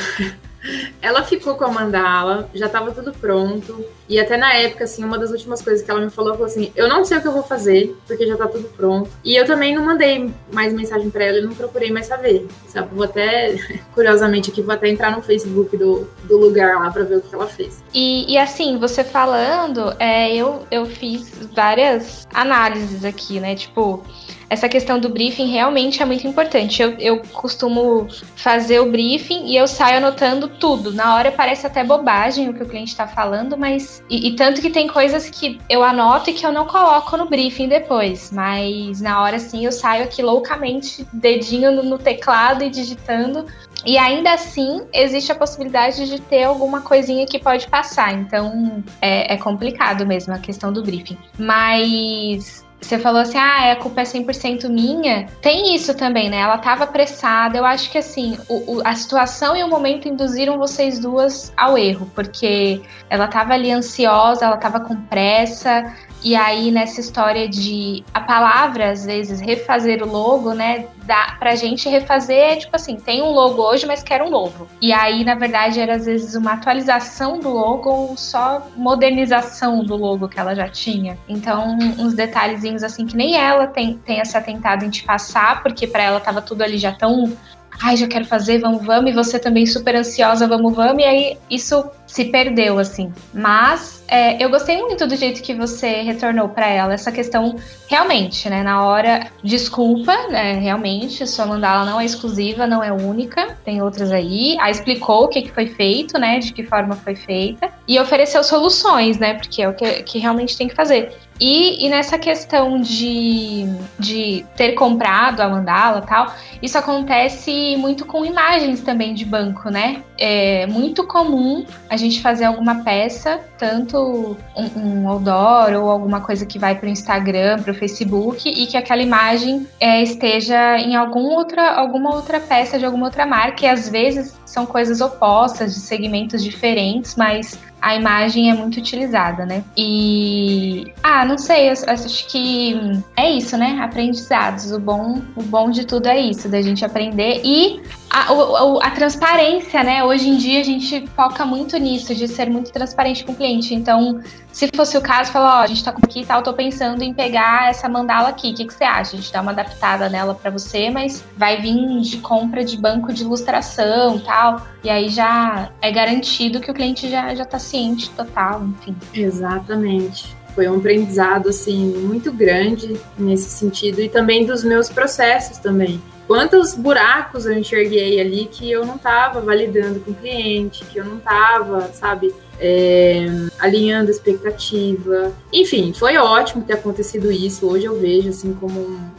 ela 1.00 1.22
ficou 1.22 1.54
com 1.54 1.64
a 1.64 1.68
mandala, 1.68 2.48
já 2.54 2.66
estava 2.66 2.92
tudo 2.92 3.12
pronto. 3.12 3.84
E 4.08 4.18
até 4.18 4.36
na 4.36 4.54
época, 4.54 4.84
assim, 4.84 5.04
uma 5.04 5.18
das 5.18 5.30
últimas 5.30 5.62
coisas 5.62 5.84
que 5.84 5.90
ela 5.90 6.00
me 6.00 6.10
falou 6.10 6.36
foi 6.36 6.46
assim: 6.46 6.72
eu 6.74 6.88
não 6.88 7.04
sei 7.04 7.18
o 7.18 7.20
que 7.20 7.28
eu 7.28 7.32
vou 7.32 7.42
fazer, 7.42 7.96
porque 8.06 8.26
já 8.26 8.36
tá 8.36 8.46
tudo 8.46 8.68
pronto. 8.76 9.10
E 9.24 9.36
eu 9.36 9.44
também 9.44 9.74
não 9.74 9.84
mandei 9.84 10.30
mais 10.52 10.72
mensagem 10.72 11.10
para 11.10 11.24
ela, 11.24 11.38
eu 11.38 11.44
não 11.44 11.54
procurei 11.54 11.90
mais 11.90 12.06
saber. 12.06 12.46
Sabe? 12.68 12.94
Vou 12.94 13.04
até, 13.04 13.56
curiosamente 13.94 14.50
aqui, 14.50 14.62
vou 14.62 14.74
até 14.74 14.88
entrar 14.88 15.10
no 15.10 15.22
Facebook 15.22 15.76
do, 15.76 16.08
do 16.24 16.36
lugar 16.36 16.78
lá 16.80 16.90
para 16.90 17.04
ver 17.04 17.18
o 17.18 17.20
que 17.22 17.34
ela 17.34 17.46
fez. 17.46 17.82
E, 17.92 18.32
e 18.32 18.38
assim, 18.38 18.78
você 18.78 19.02
falando, 19.02 19.94
é, 19.98 20.34
eu, 20.34 20.66
eu 20.70 20.86
fiz 20.86 21.32
várias 21.54 22.26
análises 22.32 23.04
aqui, 23.04 23.40
né? 23.40 23.54
Tipo 23.54 24.02
essa 24.48 24.68
questão 24.68 24.98
do 24.98 25.08
briefing 25.08 25.46
realmente 25.46 26.02
é 26.02 26.04
muito 26.04 26.26
importante. 26.26 26.80
Eu, 26.80 26.92
eu 26.98 27.22
costumo 27.32 28.06
fazer 28.36 28.80
o 28.80 28.90
briefing 28.90 29.46
e 29.46 29.56
eu 29.56 29.66
saio 29.66 29.98
anotando 29.98 30.48
tudo. 30.48 30.92
Na 30.92 31.14
hora 31.14 31.32
parece 31.32 31.66
até 31.66 31.82
bobagem 31.82 32.48
o 32.48 32.54
que 32.54 32.62
o 32.62 32.68
cliente 32.68 32.90
está 32.90 33.06
falando, 33.06 33.56
mas. 33.56 34.02
E, 34.08 34.28
e, 34.28 34.36
tanto 34.36 34.60
que 34.60 34.70
tem 34.70 34.86
coisas 34.86 35.28
que 35.28 35.60
eu 35.68 35.82
anoto 35.82 36.30
e 36.30 36.32
que 36.32 36.46
eu 36.46 36.52
não 36.52 36.66
coloco 36.66 37.16
no 37.16 37.26
briefing 37.28 37.68
depois. 37.68 38.30
Mas 38.30 39.00
na 39.00 39.22
hora 39.22 39.38
sim 39.38 39.64
eu 39.64 39.72
saio 39.72 40.04
aqui 40.04 40.22
loucamente, 40.22 41.06
dedinho 41.12 41.72
no, 41.72 41.82
no 41.82 41.98
teclado 41.98 42.62
e 42.62 42.70
digitando. 42.70 43.46
E 43.84 43.96
ainda 43.98 44.32
assim, 44.32 44.82
existe 44.92 45.30
a 45.30 45.34
possibilidade 45.34 46.08
de 46.08 46.20
ter 46.20 46.42
alguma 46.42 46.80
coisinha 46.80 47.24
que 47.24 47.38
pode 47.38 47.68
passar. 47.68 48.14
Então, 48.14 48.82
é, 49.00 49.34
é 49.34 49.36
complicado 49.36 50.04
mesmo 50.04 50.34
a 50.34 50.38
questão 50.38 50.72
do 50.72 50.82
briefing. 50.82 51.16
Mas 51.38 52.65
você 52.80 52.98
falou 52.98 53.22
assim, 53.22 53.38
ah, 53.38 53.72
a 53.72 53.76
culpa 53.76 54.02
é 54.02 54.04
100% 54.04 54.68
minha. 54.68 55.26
Tem 55.40 55.74
isso 55.74 55.94
também, 55.94 56.28
né? 56.28 56.38
Ela 56.38 56.58
tava 56.58 56.84
apressada. 56.84 57.56
Eu 57.56 57.64
acho 57.64 57.90
que, 57.90 57.98
assim, 57.98 58.38
o, 58.48 58.76
o, 58.76 58.82
a 58.84 58.94
situação 58.94 59.56
e 59.56 59.64
o 59.64 59.68
momento 59.68 60.08
induziram 60.08 60.58
vocês 60.58 60.98
duas 60.98 61.52
ao 61.56 61.76
erro, 61.76 62.10
porque 62.14 62.82
ela 63.08 63.26
tava 63.28 63.54
ali 63.54 63.72
ansiosa, 63.72 64.44
ela 64.44 64.56
tava 64.56 64.80
com 64.80 64.94
pressa, 64.94 65.92
e 66.26 66.34
aí, 66.34 66.72
nessa 66.72 66.98
história 67.00 67.48
de 67.48 68.02
a 68.12 68.20
palavra, 68.20 68.90
às 68.90 69.04
vezes, 69.04 69.38
refazer 69.40 70.02
o 70.02 70.10
logo, 70.10 70.52
né? 70.54 70.86
Dá 71.04 71.36
pra 71.38 71.54
gente 71.54 71.88
refazer, 71.88 72.58
tipo 72.58 72.74
assim, 72.74 72.96
tem 72.96 73.22
um 73.22 73.30
logo 73.30 73.62
hoje, 73.62 73.86
mas 73.86 74.02
quero 74.02 74.24
um 74.24 74.30
novo. 74.30 74.66
E 74.82 74.92
aí, 74.92 75.22
na 75.22 75.36
verdade, 75.36 75.78
era 75.78 75.94
às 75.94 76.06
vezes 76.06 76.34
uma 76.34 76.54
atualização 76.54 77.38
do 77.38 77.50
logo 77.50 77.88
ou 77.88 78.16
só 78.16 78.66
modernização 78.74 79.84
do 79.84 79.94
logo 79.94 80.28
que 80.28 80.40
ela 80.40 80.52
já 80.52 80.68
tinha. 80.68 81.16
Então, 81.28 81.78
uns 81.96 82.14
detalhezinhos 82.14 82.82
assim 82.82 83.06
que 83.06 83.16
nem 83.16 83.36
ela 83.36 83.68
tem, 83.68 83.96
tenha 83.98 84.24
se 84.24 84.36
atentado 84.36 84.84
em 84.84 84.90
te 84.90 85.04
passar, 85.04 85.62
porque 85.62 85.86
para 85.86 86.02
ela 86.02 86.18
tava 86.18 86.42
tudo 86.42 86.62
ali 86.62 86.76
já 86.76 86.90
tão 86.90 87.36
ai, 87.80 87.96
já 87.96 88.06
quero 88.06 88.24
fazer, 88.24 88.58
vamos, 88.58 88.84
vamos, 88.84 89.10
e 89.10 89.14
você 89.14 89.38
também 89.38 89.66
super 89.66 89.94
ansiosa, 89.94 90.46
vamos, 90.46 90.74
vamos, 90.74 91.02
e 91.02 91.06
aí 91.06 91.38
isso 91.50 91.84
se 92.06 92.26
perdeu, 92.26 92.78
assim. 92.78 93.12
Mas 93.32 94.04
é, 94.08 94.42
eu 94.42 94.48
gostei 94.48 94.80
muito 94.80 95.06
do 95.06 95.16
jeito 95.16 95.42
que 95.42 95.54
você 95.54 96.02
retornou 96.02 96.48
para 96.48 96.66
ela, 96.66 96.94
essa 96.94 97.10
questão, 97.10 97.56
realmente, 97.88 98.48
né, 98.48 98.62
na 98.62 98.84
hora, 98.84 99.28
desculpa, 99.42 100.12
né, 100.28 100.52
realmente, 100.52 101.26
sua 101.26 101.46
mandala 101.46 101.84
não 101.84 102.00
é 102.00 102.04
exclusiva, 102.04 102.66
não 102.66 102.82
é 102.82 102.92
única, 102.92 103.56
tem 103.64 103.82
outras 103.82 104.12
aí, 104.12 104.56
aí 104.60 104.70
explicou 104.70 105.24
o 105.24 105.28
que, 105.28 105.42
que 105.42 105.50
foi 105.50 105.66
feito, 105.66 106.18
né, 106.18 106.38
de 106.38 106.52
que 106.52 106.62
forma 106.62 106.94
foi 106.94 107.16
feita, 107.16 107.68
e 107.88 107.98
ofereceu 107.98 108.44
soluções, 108.44 109.18
né, 109.18 109.34
porque 109.34 109.62
é 109.62 109.68
o 109.68 109.74
que, 109.74 110.02
que 110.04 110.18
realmente 110.18 110.56
tem 110.56 110.68
que 110.68 110.74
fazer. 110.74 111.16
E, 111.38 111.84
e, 111.84 111.88
nessa 111.90 112.18
questão 112.18 112.80
de, 112.80 113.66
de 113.98 114.44
ter 114.56 114.72
comprado 114.72 115.40
a 115.40 115.48
mandala 115.48 116.00
tal, 116.00 116.32
isso 116.62 116.78
acontece 116.78 117.76
muito 117.76 118.06
com 118.06 118.24
imagens 118.24 118.80
também 118.80 119.12
de 119.12 119.24
banco, 119.24 119.68
né? 119.68 120.02
É 120.18 120.66
muito 120.66 121.06
comum 121.06 121.66
a 121.90 121.95
gente 121.96 122.20
fazer 122.20 122.44
alguma 122.44 122.82
peça, 122.82 123.40
tanto 123.58 124.36
um, 124.56 124.80
um 124.80 125.08
outdoor 125.08 125.72
ou 125.74 125.90
alguma 125.90 126.20
coisa 126.20 126.44
que 126.44 126.58
vai 126.58 126.74
para 126.74 126.86
o 126.86 126.90
Instagram, 126.90 127.62
para 127.62 127.72
o 127.72 127.74
Facebook, 127.74 128.48
e 128.48 128.66
que 128.66 128.76
aquela 128.76 129.02
imagem 129.02 129.66
é, 129.80 130.02
esteja 130.02 130.78
em 130.78 130.94
algum 130.94 131.24
outra, 131.34 131.72
alguma 131.72 132.14
outra 132.14 132.40
peça 132.40 132.78
de 132.78 132.84
alguma 132.84 133.06
outra 133.06 133.26
marca, 133.26 133.64
e 133.64 133.68
às 133.68 133.88
vezes 133.88 134.36
são 134.44 134.66
coisas 134.66 135.00
opostas, 135.00 135.74
de 135.74 135.80
segmentos 135.80 136.42
diferentes, 136.42 137.16
mas 137.16 137.58
a 137.80 137.94
imagem 137.94 138.50
é 138.50 138.54
muito 138.54 138.78
utilizada, 138.78 139.44
né? 139.44 139.62
E 139.76 140.92
ah, 141.02 141.24
não 141.24 141.38
sei, 141.38 141.70
eu, 141.70 141.74
eu 141.74 141.92
acho 141.92 142.26
que 142.28 142.74
é 143.16 143.30
isso, 143.30 143.56
né? 143.56 143.78
Aprendizados. 143.80 144.72
O 144.72 144.80
bom, 144.80 145.22
o 145.36 145.42
bom 145.42 145.70
de 145.70 145.84
tudo 145.86 146.08
é 146.08 146.18
isso, 146.18 146.48
da 146.48 146.60
gente 146.62 146.84
aprender 146.84 147.42
e 147.44 147.82
a, 148.16 148.32
a, 148.32 148.86
a, 148.86 148.90
transparência, 148.92 149.84
né? 149.84 150.02
Hoje 150.02 150.30
em 150.30 150.38
dia 150.38 150.60
a 150.60 150.64
gente 150.64 151.06
foca 151.08 151.44
muito 151.44 151.76
nisso, 151.76 152.14
de 152.14 152.26
ser 152.26 152.48
muito 152.48 152.72
transparente 152.72 153.22
com 153.22 153.32
o 153.32 153.34
cliente. 153.34 153.74
Então, 153.74 154.22
se 154.50 154.70
fosse 154.74 154.96
o 154.96 155.02
caso, 155.02 155.30
falar, 155.30 155.60
ó, 155.60 155.62
a 155.62 155.66
gente 155.66 155.84
tá 155.84 155.90
aqui 155.90 156.22
e 156.22 156.24
tal, 156.24 156.42
tô 156.42 156.54
pensando 156.54 157.02
em 157.02 157.12
pegar 157.12 157.68
essa 157.68 157.90
mandala 157.90 158.30
aqui. 158.30 158.52
O 158.52 158.54
que, 158.54 158.64
que 158.64 158.72
você 158.72 158.84
acha? 158.84 159.16
A 159.16 159.20
gente 159.20 159.30
dá 159.30 159.42
uma 159.42 159.52
adaptada 159.52 160.08
nela 160.08 160.34
para 160.34 160.50
você, 160.50 160.88
mas 160.88 161.22
vai 161.36 161.60
vir 161.60 162.00
de 162.00 162.16
compra 162.18 162.64
de 162.64 162.78
banco 162.78 163.12
de 163.12 163.22
ilustração 163.22 164.18
tal. 164.20 164.66
E 164.82 164.88
aí 164.88 165.10
já 165.10 165.68
é 165.82 165.92
garantido 165.92 166.58
que 166.58 166.70
o 166.70 166.74
cliente 166.74 167.10
já, 167.10 167.34
já 167.34 167.44
tá 167.44 167.58
ciente 167.58 168.08
total, 168.10 168.64
enfim. 168.64 168.96
Exatamente 169.12 170.34
foi 170.54 170.70
um 170.70 170.78
aprendizado 170.78 171.50
assim 171.50 171.92
muito 171.98 172.32
grande 172.32 172.98
nesse 173.18 173.50
sentido 173.50 174.00
e 174.00 174.08
também 174.08 174.46
dos 174.46 174.64
meus 174.64 174.88
processos 174.88 175.58
também 175.58 176.00
quantos 176.26 176.74
buracos 176.74 177.46
eu 177.46 177.52
enxerguei 177.52 178.20
ali 178.20 178.46
que 178.46 178.70
eu 178.70 178.84
não 178.84 178.96
estava 178.96 179.40
validando 179.40 180.00
com 180.00 180.10
o 180.10 180.14
cliente, 180.14 180.84
que 180.84 180.98
eu 180.98 181.04
não 181.04 181.18
estava, 181.18 181.88
sabe, 181.92 182.34
é, 182.58 183.26
alinhando 183.58 184.10
expectativa. 184.10 185.32
Enfim, 185.52 185.92
foi 185.92 186.16
ótimo 186.16 186.64
ter 186.64 186.74
acontecido 186.74 187.30
isso. 187.30 187.66
Hoje 187.66 187.86
eu 187.86 187.98
vejo 187.98 188.28
assim 188.30 188.52
como 188.54 188.80
um, 188.80 189.10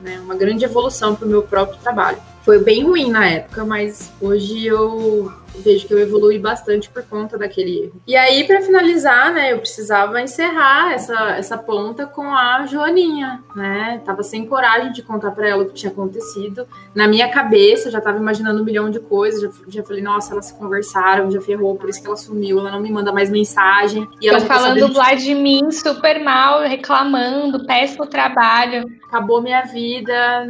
né, 0.00 0.18
uma 0.20 0.34
grande 0.34 0.64
evolução 0.64 1.14
para 1.14 1.26
o 1.26 1.28
meu 1.28 1.42
próprio 1.42 1.78
trabalho. 1.78 2.18
Foi 2.46 2.62
bem 2.62 2.84
ruim 2.84 3.10
na 3.10 3.26
época, 3.26 3.64
mas 3.64 4.12
hoje 4.20 4.64
eu 4.64 5.32
vejo 5.64 5.84
que 5.84 5.92
eu 5.92 5.98
evolui 5.98 6.38
bastante 6.38 6.88
por 6.88 7.02
conta 7.02 7.36
daquele 7.36 7.86
erro. 7.86 8.00
E 8.06 8.14
aí, 8.14 8.46
para 8.46 8.62
finalizar, 8.62 9.34
né, 9.34 9.52
eu 9.52 9.58
precisava 9.58 10.20
encerrar 10.20 10.92
essa, 10.92 11.30
essa 11.30 11.58
ponta 11.58 12.06
com 12.06 12.22
a 12.22 12.64
Joaninha, 12.64 13.42
né? 13.56 14.00
Tava 14.06 14.22
sem 14.22 14.46
coragem 14.46 14.92
de 14.92 15.02
contar 15.02 15.32
para 15.32 15.48
ela 15.48 15.64
o 15.64 15.66
que 15.66 15.74
tinha 15.74 15.90
acontecido. 15.90 16.68
Na 16.94 17.08
minha 17.08 17.28
cabeça, 17.28 17.90
já 17.90 18.00
tava 18.00 18.18
imaginando 18.18 18.62
um 18.62 18.64
milhão 18.64 18.90
de 18.90 19.00
coisas. 19.00 19.42
Já, 19.42 19.50
já 19.66 19.82
falei, 19.82 20.04
nossa, 20.04 20.32
elas 20.32 20.46
se 20.46 20.54
conversaram, 20.54 21.28
já 21.32 21.40
ferrou, 21.40 21.74
por 21.74 21.88
isso 21.90 22.00
que 22.00 22.06
ela 22.06 22.16
sumiu, 22.16 22.60
ela 22.60 22.70
não 22.70 22.78
me 22.78 22.92
manda 22.92 23.10
mais 23.10 23.28
mensagem. 23.28 24.06
E 24.22 24.28
ela 24.28 24.40
Tô 24.40 24.46
falando 24.46 24.92
lá 24.92 25.14
de 25.14 25.34
mim 25.34 25.72
super 25.72 26.22
mal, 26.22 26.60
reclamando, 26.60 27.66
péssimo 27.66 28.06
trabalho. 28.06 28.84
Acabou 29.08 29.42
minha 29.42 29.62
vida 29.62 30.46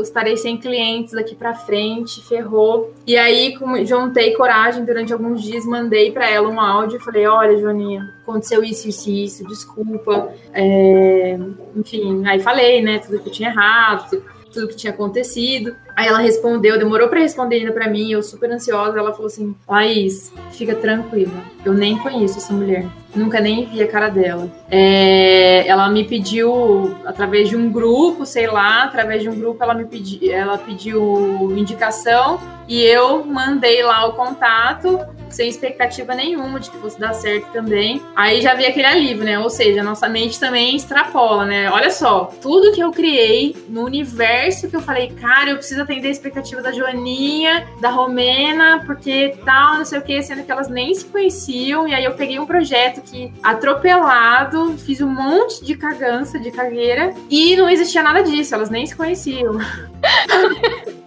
estarei 0.00 0.36
sem 0.36 0.56
clientes 0.56 1.14
daqui 1.14 1.34
para 1.34 1.54
frente, 1.54 2.26
ferrou. 2.28 2.92
E 3.06 3.16
aí, 3.16 3.56
juntei 3.84 4.32
coragem 4.34 4.84
durante 4.84 5.12
alguns 5.12 5.42
dias, 5.42 5.64
mandei 5.64 6.12
para 6.12 6.28
ela 6.28 6.48
um 6.48 6.60
áudio 6.60 6.98
e 6.98 7.02
falei: 7.02 7.26
Olha, 7.26 7.58
Joaninha, 7.58 8.14
aconteceu 8.22 8.62
isso, 8.62 8.88
isso, 8.88 9.10
isso, 9.10 9.46
desculpa. 9.46 10.32
É... 10.52 11.38
Enfim, 11.74 12.26
aí 12.26 12.40
falei, 12.40 12.80
né, 12.82 12.98
tudo 12.98 13.18
que 13.20 13.28
eu 13.28 13.32
tinha 13.32 13.50
errado, 13.50 14.22
tudo 14.52 14.68
que 14.68 14.76
tinha 14.76 14.92
acontecido. 14.92 15.74
Aí 15.96 16.06
ela 16.06 16.18
respondeu, 16.18 16.78
demorou 16.78 17.08
para 17.08 17.20
responder 17.20 17.56
ainda 17.56 17.72
para 17.72 17.88
mim, 17.88 18.12
eu 18.12 18.22
super 18.22 18.50
ansiosa. 18.50 18.98
Ela 18.98 19.12
falou 19.12 19.26
assim: 19.26 19.54
Laís, 19.68 20.32
fica 20.52 20.74
tranquila, 20.74 21.42
eu 21.64 21.72
nem 21.72 21.98
conheço 21.98 22.38
essa 22.38 22.52
mulher, 22.52 22.86
nunca 23.14 23.40
nem 23.40 23.64
vi 23.64 23.82
a 23.82 23.88
cara 23.88 24.08
dela. 24.08 24.48
É, 24.70 25.66
ela 25.66 25.88
me 25.88 26.04
pediu, 26.04 26.96
através 27.04 27.48
de 27.48 27.56
um 27.56 27.70
grupo, 27.70 28.24
sei 28.24 28.46
lá, 28.46 28.84
através 28.84 29.22
de 29.22 29.28
um 29.28 29.38
grupo, 29.38 29.62
ela 29.62 29.74
me 29.74 29.84
pediu, 29.84 30.32
ela 30.32 30.58
pediu 30.58 31.52
indicação 31.56 32.38
e 32.68 32.82
eu 32.82 33.24
mandei 33.24 33.82
lá 33.82 34.06
o 34.06 34.12
contato 34.12 35.00
sem 35.28 35.48
expectativa 35.48 36.14
nenhuma 36.14 36.60
de 36.60 36.70
que 36.70 36.76
fosse 36.78 36.98
dar 36.98 37.14
certo 37.14 37.50
também. 37.52 38.02
Aí 38.14 38.40
já 38.40 38.54
vi 38.54 38.66
aquele 38.66 38.86
alívio, 38.86 39.24
né? 39.24 39.38
Ou 39.38 39.48
seja, 39.48 39.82
nossa 39.82 40.08
mente 40.08 40.38
também 40.38 40.76
extrapola, 40.76 41.46
né? 41.46 41.70
Olha 41.70 41.90
só, 41.90 42.30
tudo 42.40 42.72
que 42.72 42.80
eu 42.80 42.90
criei 42.90 43.56
no 43.68 43.84
universo 43.84 44.68
que 44.68 44.76
eu 44.76 44.80
falei, 44.80 45.08
cara, 45.20 45.50
eu 45.50 45.56
preciso 45.56 45.82
atender 45.82 46.08
a 46.08 46.10
expectativa 46.10 46.60
da 46.60 46.72
Joaninha, 46.72 47.66
da 47.80 47.90
Romena, 47.90 48.82
porque 48.84 49.36
tal, 49.44 49.78
não 49.78 49.84
sei 49.84 49.98
o 49.98 50.02
que, 50.02 50.20
sendo 50.22 50.44
que 50.44 50.50
elas 50.50 50.68
nem 50.68 50.92
se 50.94 51.04
conheciam. 51.04 51.86
E 51.86 51.94
aí 51.94 52.04
eu 52.04 52.12
peguei 52.12 52.38
um 52.38 52.46
projeto 52.46 52.99
que 53.00 53.32
atropelado, 53.42 54.76
fiz 54.78 55.00
um 55.00 55.08
monte 55.08 55.64
de 55.64 55.76
cagança, 55.76 56.38
de 56.38 56.50
cagueira, 56.50 57.14
e 57.28 57.56
não 57.56 57.68
existia 57.68 58.02
nada 58.02 58.22
disso, 58.22 58.54
elas 58.54 58.70
nem 58.70 58.86
se 58.86 58.94
conheciam. 58.94 59.58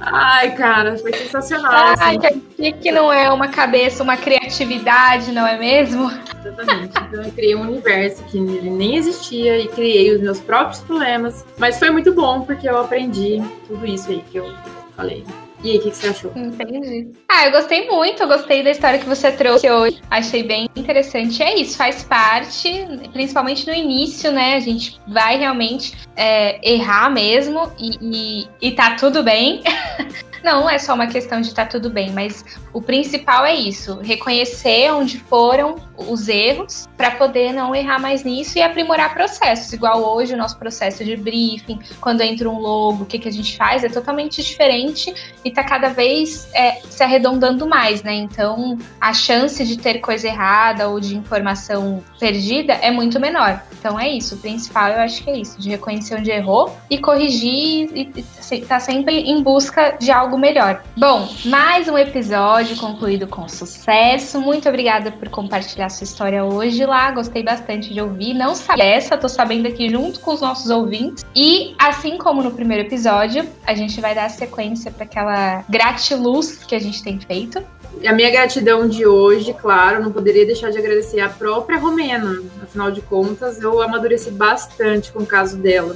Ai, 0.00 0.54
cara, 0.56 0.98
foi 0.98 1.12
sensacional. 1.12 1.72
Ai, 1.72 2.16
assim. 2.16 2.40
que, 2.56 2.72
que 2.72 2.90
não 2.90 3.12
é 3.12 3.30
uma 3.30 3.48
cabeça, 3.48 4.02
uma 4.02 4.16
criatividade, 4.16 5.30
não 5.32 5.46
é 5.46 5.56
mesmo? 5.56 6.10
Exatamente. 6.44 6.92
Então 7.08 7.22
eu 7.22 7.32
criei 7.32 7.54
um 7.54 7.62
universo 7.62 8.22
que 8.24 8.38
nem 8.40 8.96
existia 8.96 9.58
e 9.58 9.68
criei 9.68 10.14
os 10.14 10.20
meus 10.20 10.40
próprios 10.40 10.80
problemas. 10.80 11.44
Mas 11.56 11.78
foi 11.78 11.90
muito 11.90 12.12
bom 12.12 12.42
porque 12.42 12.68
eu 12.68 12.78
aprendi 12.78 13.40
tudo 13.66 13.86
isso 13.86 14.10
aí 14.10 14.22
que 14.30 14.38
eu 14.38 14.52
falei. 14.96 15.24
E 15.62 15.70
aí, 15.70 15.78
o 15.78 15.82
que, 15.82 15.90
que, 15.90 15.96
você 15.96 16.08
achou? 16.08 16.32
Entendi. 16.34 17.12
Ah, 17.28 17.46
eu 17.46 17.52
gostei 17.52 17.88
muito, 17.88 18.22
eu 18.22 18.28
gostei 18.28 18.64
da 18.64 18.70
história 18.70 18.98
que 18.98 19.06
você 19.06 19.30
trouxe 19.30 19.70
hoje. 19.70 20.00
Achei 20.10 20.42
bem 20.42 20.68
interessante. 20.74 21.42
É 21.42 21.58
isso, 21.58 21.76
faz 21.76 22.02
parte, 22.02 22.84
principalmente 23.12 23.66
no 23.66 23.72
início, 23.72 24.32
né? 24.32 24.56
A 24.56 24.60
gente 24.60 25.00
vai 25.06 25.38
realmente 25.38 25.96
é, 26.16 26.58
errar 26.68 27.10
mesmo 27.10 27.70
e, 27.78 27.98
e, 28.00 28.48
e 28.60 28.72
tá 28.72 28.96
tudo 28.96 29.22
bem. 29.22 29.62
Não, 30.42 30.68
é 30.68 30.78
só 30.78 30.94
uma 30.94 31.06
questão 31.06 31.40
de 31.40 31.48
estar 31.48 31.64
tá 31.64 31.70
tudo 31.70 31.88
bem, 31.88 32.10
mas 32.10 32.44
o 32.72 32.82
principal 32.82 33.44
é 33.44 33.54
isso: 33.54 34.00
reconhecer 34.00 34.92
onde 34.92 35.18
foram 35.18 35.76
os 35.96 36.28
erros 36.28 36.88
para 36.96 37.12
poder 37.12 37.52
não 37.52 37.74
errar 37.74 37.98
mais 38.00 38.24
nisso 38.24 38.58
e 38.58 38.62
aprimorar 38.62 39.14
processos. 39.14 39.72
Igual 39.72 40.02
hoje 40.02 40.34
o 40.34 40.36
nosso 40.36 40.58
processo 40.58 41.04
de 41.04 41.16
briefing, 41.16 41.78
quando 42.00 42.22
entra 42.22 42.48
um 42.48 42.58
logo, 42.58 43.04
o 43.04 43.06
que, 43.06 43.18
que 43.18 43.28
a 43.28 43.32
gente 43.32 43.56
faz 43.56 43.84
é 43.84 43.88
totalmente 43.88 44.42
diferente 44.42 45.14
e 45.44 45.48
está 45.48 45.62
cada 45.62 45.88
vez 45.88 46.48
é, 46.54 46.80
se 46.88 47.02
arredondando 47.02 47.66
mais, 47.66 48.02
né? 48.02 48.14
Então 48.14 48.76
a 49.00 49.12
chance 49.12 49.64
de 49.64 49.78
ter 49.78 49.98
coisa 49.98 50.26
errada 50.26 50.88
ou 50.88 50.98
de 50.98 51.16
informação 51.16 52.02
perdida 52.18 52.74
é 52.74 52.90
muito 52.90 53.20
menor. 53.20 53.62
Então 53.78 53.98
é 53.98 54.08
isso. 54.08 54.34
O 54.34 54.38
principal 54.38 54.88
eu 54.88 55.00
acho 55.00 55.22
que 55.22 55.30
é 55.30 55.38
isso: 55.38 55.60
de 55.60 55.70
reconhecer 55.70 56.16
onde 56.16 56.30
errou 56.30 56.76
e 56.90 56.98
corrigir 56.98 57.90
e 57.94 58.12
estar 58.40 58.66
tá 58.66 58.80
sempre 58.80 59.20
em 59.20 59.42
busca 59.42 59.96
de 59.98 60.10
algo 60.10 60.31
algo 60.32 60.38
melhor. 60.38 60.82
Bom, 60.96 61.28
mais 61.44 61.88
um 61.88 61.98
episódio 61.98 62.76
concluído 62.76 63.26
com 63.26 63.46
sucesso. 63.46 64.40
Muito 64.40 64.66
obrigada 64.66 65.12
por 65.12 65.28
compartilhar 65.28 65.90
sua 65.90 66.04
história 66.04 66.42
hoje 66.42 66.86
lá. 66.86 67.10
Gostei 67.10 67.42
bastante 67.42 67.92
de 67.92 68.00
ouvir. 68.00 68.32
Não 68.32 68.54
sabia 68.54 68.84
essa, 68.84 69.18
tô 69.18 69.28
sabendo 69.28 69.68
aqui 69.68 69.90
junto 69.90 70.20
com 70.20 70.32
os 70.32 70.40
nossos 70.40 70.70
ouvintes. 70.70 71.22
E 71.34 71.74
assim 71.78 72.16
como 72.16 72.42
no 72.42 72.50
primeiro 72.50 72.86
episódio, 72.86 73.46
a 73.66 73.74
gente 73.74 74.00
vai 74.00 74.14
dar 74.14 74.30
sequência 74.30 74.90
para 74.90 75.04
aquela 75.04 75.64
gratiluz 75.68 76.64
que 76.64 76.74
a 76.74 76.80
gente 76.80 77.02
tem 77.02 77.20
feito. 77.20 77.62
A 78.06 78.12
minha 78.14 78.30
gratidão 78.30 78.88
de 78.88 79.06
hoje, 79.06 79.52
claro, 79.52 80.02
não 80.02 80.10
poderia 80.10 80.46
deixar 80.46 80.70
de 80.70 80.78
agradecer 80.78 81.20
a 81.20 81.28
própria 81.28 81.78
Romena. 81.78 82.42
Afinal 82.62 82.90
de 82.90 83.02
contas, 83.02 83.60
eu 83.60 83.82
amadureci 83.82 84.30
bastante 84.30 85.12
com 85.12 85.20
o 85.20 85.26
caso 85.26 85.58
dela. 85.58 85.94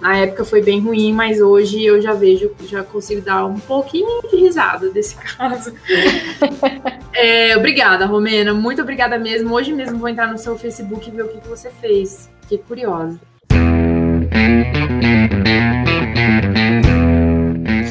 Na 0.00 0.16
época 0.16 0.44
foi 0.44 0.62
bem 0.62 0.80
ruim, 0.80 1.12
mas 1.12 1.40
hoje 1.40 1.84
eu 1.84 2.00
já 2.00 2.12
vejo, 2.12 2.52
já 2.66 2.82
consigo 2.82 3.20
dar 3.20 3.44
um 3.46 3.58
pouquinho 3.58 4.22
de 4.30 4.36
risada 4.36 4.90
desse 4.90 5.16
caso. 5.36 5.74
é, 7.12 7.56
obrigada, 7.56 8.06
Romena. 8.06 8.54
Muito 8.54 8.82
obrigada 8.82 9.18
mesmo. 9.18 9.54
Hoje 9.54 9.72
mesmo 9.72 9.98
vou 9.98 10.08
entrar 10.08 10.30
no 10.30 10.38
seu 10.38 10.56
Facebook 10.56 11.08
e 11.08 11.12
ver 11.12 11.22
o 11.22 11.28
que, 11.28 11.40
que 11.40 11.48
você 11.48 11.70
fez. 11.80 12.30
Fiquei 12.42 12.58
curiosa. 12.58 13.18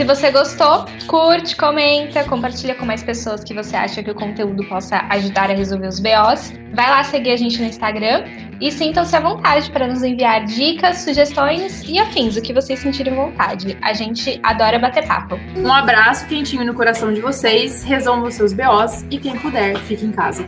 Você 0.08 0.32
gostou, 0.32 0.86
curte, 1.06 1.54
comenta, 1.58 2.24
compartilha 2.24 2.74
com 2.76 2.86
mais 2.86 3.04
pessoas 3.04 3.44
que 3.44 3.54
você 3.54 3.76
acha 3.76 4.02
que 4.02 4.10
o 4.10 4.16
conteúdo 4.16 4.64
possa 4.70 5.06
ajudar 5.10 5.52
a 5.52 5.54
resolver 5.54 5.88
os 5.88 6.00
BOs. 6.00 6.54
Vai 6.74 6.90
lá 6.90 7.04
seguir 7.04 7.32
a 7.32 7.36
gente 7.36 7.60
no 7.60 7.68
Instagram 7.68 8.24
e 8.62 8.72
sintam-se 8.72 9.14
à 9.18 9.20
vontade 9.20 9.70
para 9.70 9.86
nos 9.86 10.02
enviar 10.04 10.46
dicas, 10.46 11.00
sugestões 11.00 11.84
e 11.84 12.00
afins, 12.00 12.38
o 12.38 12.42
que 12.42 12.54
vocês 12.54 12.80
sentirem 12.80 13.16
vontade. 13.16 13.78
A 13.82 13.92
gente 13.92 14.40
adora 14.44 14.80
bater 14.80 15.06
papo. 15.06 15.38
Um 15.58 15.74
abraço 15.74 16.26
quentinho 16.28 16.64
no 16.64 16.74
coração 16.74 17.14
de 17.14 17.20
vocês, 17.20 17.84
resolvam 17.84 18.32
seus 18.32 18.54
BOs 18.54 19.06
e 19.12 19.18
quem 19.18 19.38
puder, 19.38 19.78
fique 19.80 20.06
em 20.06 20.14
casa. 20.14 20.46